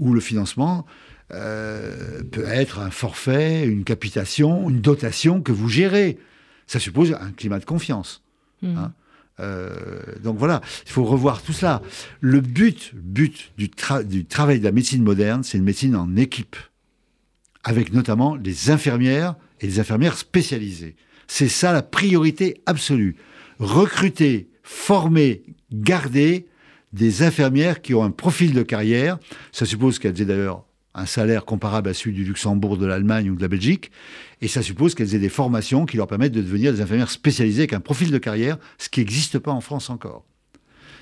[0.00, 0.84] où le financement
[1.32, 6.18] euh, peut être un forfait, une capitation, une dotation que vous gérez.
[6.66, 8.22] Ça suppose un climat de confiance.
[8.62, 8.76] Mmh.
[8.76, 8.92] Hein.
[9.38, 11.82] Euh, donc voilà, il faut revoir tout cela.
[12.20, 13.70] Le but, but du,
[14.04, 16.56] du travail de la médecine moderne, c'est une médecine en équipe,
[17.62, 20.96] avec notamment les infirmières et les infirmières spécialisées.
[21.28, 23.16] C'est ça la priorité absolue.
[23.60, 25.42] Recruter, former,
[25.72, 26.46] garder
[26.92, 29.18] des infirmières qui ont un profil de carrière.
[29.52, 30.64] Ça suppose qu'elles aient d'ailleurs
[30.94, 33.90] un salaire comparable à celui du Luxembourg, de l'Allemagne ou de la Belgique.
[34.40, 37.62] Et ça suppose qu'elles aient des formations qui leur permettent de devenir des infirmières spécialisées
[37.62, 40.24] avec un profil de carrière, ce qui n'existe pas en France encore.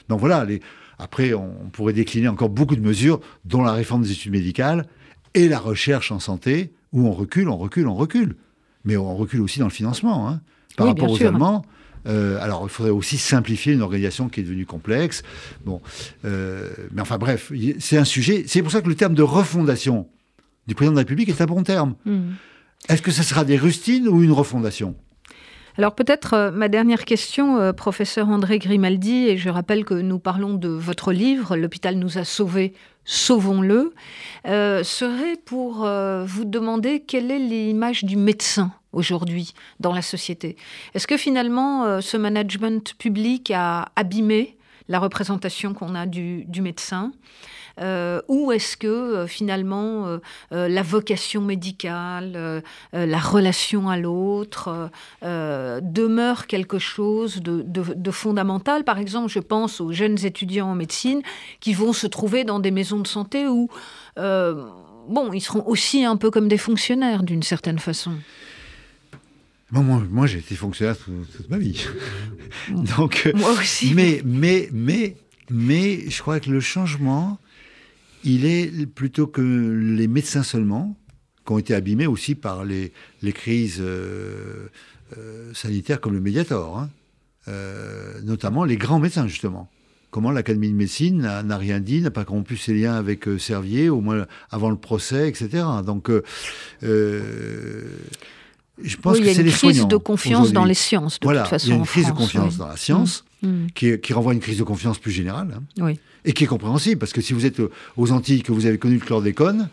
[0.08, 0.60] Donc voilà, les...
[0.98, 4.86] après, on pourrait décliner encore beaucoup de mesures, dont la réforme des études médicales
[5.34, 8.36] et la recherche en santé, où on recule, on recule, on recule.
[8.84, 10.28] Mais on recule aussi dans le financement.
[10.28, 10.40] Hein.
[10.76, 11.64] Par rapport aux Allemands,
[12.08, 15.22] euh, alors, il faudrait aussi simplifier une organisation qui est devenue complexe.
[15.64, 15.80] Bon,
[16.24, 18.44] euh, mais enfin bref, c'est un sujet.
[18.46, 20.08] C'est pour ça que le terme de refondation
[20.66, 21.94] du président de la République est un bon terme.
[22.04, 22.32] Hmm.
[22.88, 24.94] Est-ce que ce sera des rustines ou une refondation?
[25.76, 30.54] Alors peut-être euh, ma dernière question, professeur André Grimaldi, et je rappelle que nous parlons
[30.54, 32.72] de votre livre, L'hôpital nous a sauvés,
[33.04, 33.92] sauvons-le,
[34.44, 35.88] serait pour
[36.26, 38.72] vous demander quelle est l'image du médecin?
[38.92, 40.56] Aujourd'hui dans la société.
[40.94, 44.56] Est-ce que finalement euh, ce management public a abîmé
[44.88, 47.12] la représentation qu'on a du, médecin
[47.80, 50.18] euh, ou est-ce que euh, finalement
[50.50, 52.62] la vocation médicale,
[52.92, 54.90] la relation à l'autre
[55.22, 58.84] demeure quelque chose de, de, fondamental?
[58.84, 61.20] Par exemple, je pense aux jeunes étudiants en médecine
[61.60, 63.68] qui vont se trouver dans des maisons de santé où,
[64.16, 68.12] bon, ils seront aussi un peu comme des fonctionnaires d'une certaine façon
[69.70, 71.86] moi, j'ai été fonctionnaire toute, ma vie.
[72.96, 73.92] Donc, euh, moi aussi.
[73.94, 75.16] Mais, mais, mais,
[75.50, 77.38] mais, je crois que le changement,
[78.24, 80.96] il est plutôt que les médecins seulement,
[81.46, 82.92] qui ont été abîmés aussi par les,
[83.22, 84.68] les crises euh,
[85.16, 86.90] euh, sanitaires comme le Mediator, hein.
[88.22, 89.70] notamment les grands médecins, justement.
[90.10, 94.00] Comment l'Académie de médecine n'a rien dit, n'a pas rompu ses liens avec Servier, au
[94.00, 95.64] moins avant le procès, etc.
[95.84, 96.10] Donc,
[98.82, 101.50] je pense il y a une crise de confiance dans les sciences, de voilà, toute
[101.50, 101.66] façon.
[101.66, 103.48] Il y a une crise de confiance dans la science, mmh.
[103.48, 103.66] Mmh.
[103.74, 105.98] Qui, renvoie à une crise de confiance plus générale, hein, oui.
[106.24, 107.60] et qui est compréhensible, parce que si vous êtes
[107.96, 109.68] aux Antilles, que vous avez connu le chlordécone,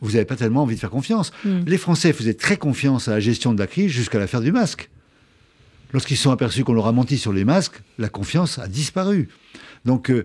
[0.00, 1.30] vous n'avez pas tellement envie de faire confiance.
[1.44, 1.60] Mmh.
[1.66, 4.88] Les Français faisaient très confiance à la gestion de la crise jusqu'à l'affaire du masque.
[5.92, 9.28] Lorsqu'ils se sont aperçus qu'on leur a menti sur les masques, la confiance a disparu.
[9.84, 10.24] Donc, euh,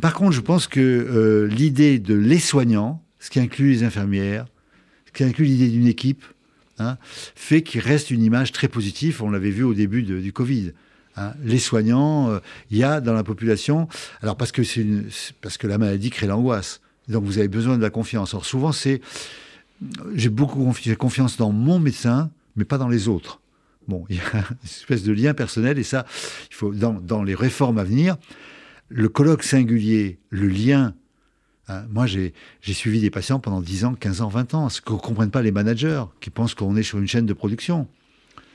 [0.00, 4.46] par contre, je pense que euh, l'idée de les soignants, ce qui inclut les infirmières,
[5.06, 6.24] ce qui inclut l'idée d'une équipe,
[6.82, 6.98] Hein,
[7.34, 9.22] fait qu'il reste une image très positive.
[9.22, 10.72] On l'avait vu au début du Covid.
[11.16, 11.32] Hein.
[11.44, 12.38] Les soignants, euh,
[12.70, 13.88] il y a dans la population,
[14.22, 14.84] alors parce que, c'est
[15.40, 16.80] parce que la maladie crée l'angoisse.
[17.08, 18.34] Donc vous avez besoin de la confiance.
[18.34, 19.00] Alors souvent, c'est.
[20.14, 23.40] J'ai beaucoup confiance dans mon médecin, mais pas dans les autres.
[23.88, 26.06] Bon, il y a une espèce de lien personnel, et ça,
[26.50, 28.16] il faut, dans, dans les réformes à venir,
[28.88, 30.94] le colloque singulier, le lien
[31.72, 34.92] Hein, moi, j'ai suivi des patients pendant 10 ans, 15 ans, 20 ans, ce que
[34.92, 37.88] ne comprennent pas les managers, qui pensent qu'on est sur une chaîne de production.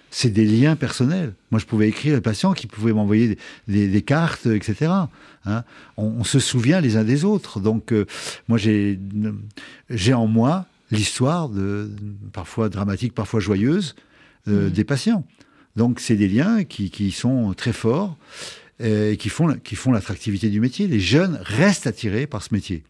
[0.10, 1.34] C'est des liens personnels.
[1.52, 3.38] Moi, je pouvais écrire les patients qui pouvaient m'envoyer
[3.68, 4.92] des, cartes, etc.
[5.46, 5.64] Hein.
[5.98, 7.60] on, se souvient les uns des autres.
[7.60, 8.06] Donc, euh,
[8.48, 11.92] moi, j'ai en moi l'histoire, de,
[12.32, 13.96] parfois dramatique, parfois joyeuse,
[14.48, 14.72] euh, mmh.
[14.72, 15.26] des patients.
[15.76, 18.18] Donc, c'est des liens qui, qui, sont très forts
[18.82, 20.88] euh, et qui font, qui font l'attractivité du métier.
[20.88, 22.84] Les jeunes restent attirés par ce métier.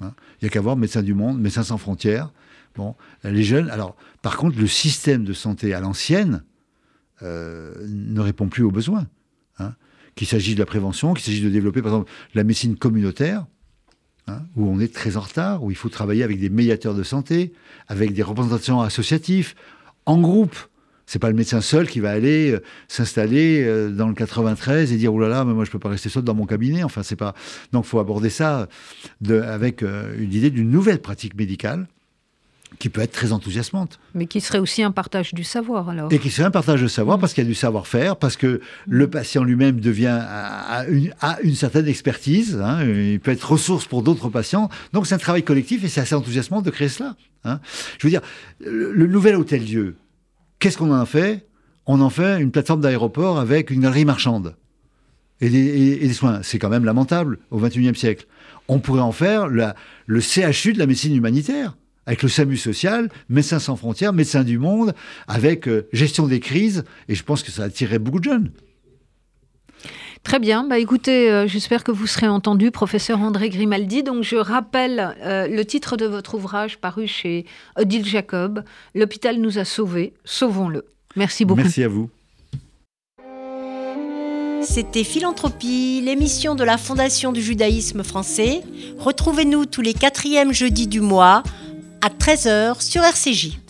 [0.00, 0.12] Hein.
[0.40, 2.32] Il n'y a qu'à voir Médecins du Monde, Médecins sans frontières.
[2.76, 2.94] Bon,
[3.24, 3.70] les jeunes.
[3.70, 6.44] Alors, par contre, le système de santé à l'ancienne
[7.22, 9.06] euh, ne répond plus aux besoins.
[9.58, 9.74] Hein.
[10.14, 13.46] Qu'il s'agisse de la prévention, qu'il s'agisse de développer, par exemple, la médecine communautaire,
[14.28, 17.02] hein, où on est très en retard, où il faut travailler avec des médiateurs de
[17.02, 17.52] santé,
[17.88, 19.54] avec des représentations associatives,
[20.06, 20.56] en groupe.
[21.10, 24.96] C'est pas le médecin seul qui va aller euh, s'installer euh, dans le 93 et
[24.98, 26.82] dire oh là là, mais moi je peux pas rester seul dans mon cabinet.
[26.84, 27.32] Enfin, c'est pas.
[27.72, 28.68] Donc, faut aborder ça
[29.22, 31.86] de, avec euh, une idée d'une nouvelle pratique médicale
[32.78, 33.98] qui peut être très enthousiasmante.
[34.14, 36.12] Mais qui serait aussi un partage du savoir alors.
[36.12, 37.20] Et qui serait un partage de savoir Mm.
[37.22, 40.84] parce qu'il y a du savoir-faire, parce que le patient lui-même devient à,
[41.22, 44.68] à une, certaine expertise, hein, il peut être ressource pour d'autres patients.
[44.92, 47.16] Donc c'est un travail collectif et c'est assez enthousiasmant de créer cela.
[47.44, 47.60] hein.
[47.98, 48.20] Je veux dire,
[48.60, 49.96] le, le nouvel hôtel Dieu,
[50.58, 51.46] qu'est-ce qu'on en fait?
[51.86, 54.54] On en fait une plateforme d'aéroport avec une galerie marchande
[55.40, 56.40] et des, soins.
[56.42, 58.26] C'est quand même lamentable au XXIe siècle.
[58.66, 63.58] On pourrait en faire le CHU de la médecine humanitaire, avec le SAMU social, Médecins
[63.58, 64.94] sans frontières, Médecins du monde,
[65.26, 68.50] avec euh, gestion des crises, et je pense que ça attirerait beaucoup de jeunes.
[70.28, 70.64] Très bien.
[70.64, 74.02] Bah, écoutez, euh, j'espère que vous serez entendu, professeur André Grimaldi.
[74.02, 77.46] Donc, je rappelle euh, le titre de votre ouvrage paru chez
[77.78, 78.62] Odile Jacob.
[78.94, 80.12] L'hôpital nous a sauvés.
[80.26, 80.84] Sauvons-le.
[81.16, 81.62] Merci beaucoup.
[81.62, 82.10] Merci à vous.
[84.60, 88.60] C'était Philanthropie, l'émission de la Fondation du judaïsme français.
[88.98, 91.42] Retrouvez-nous tous les quatrièmes jeudis du mois
[92.02, 93.60] à 13h sur RCJ.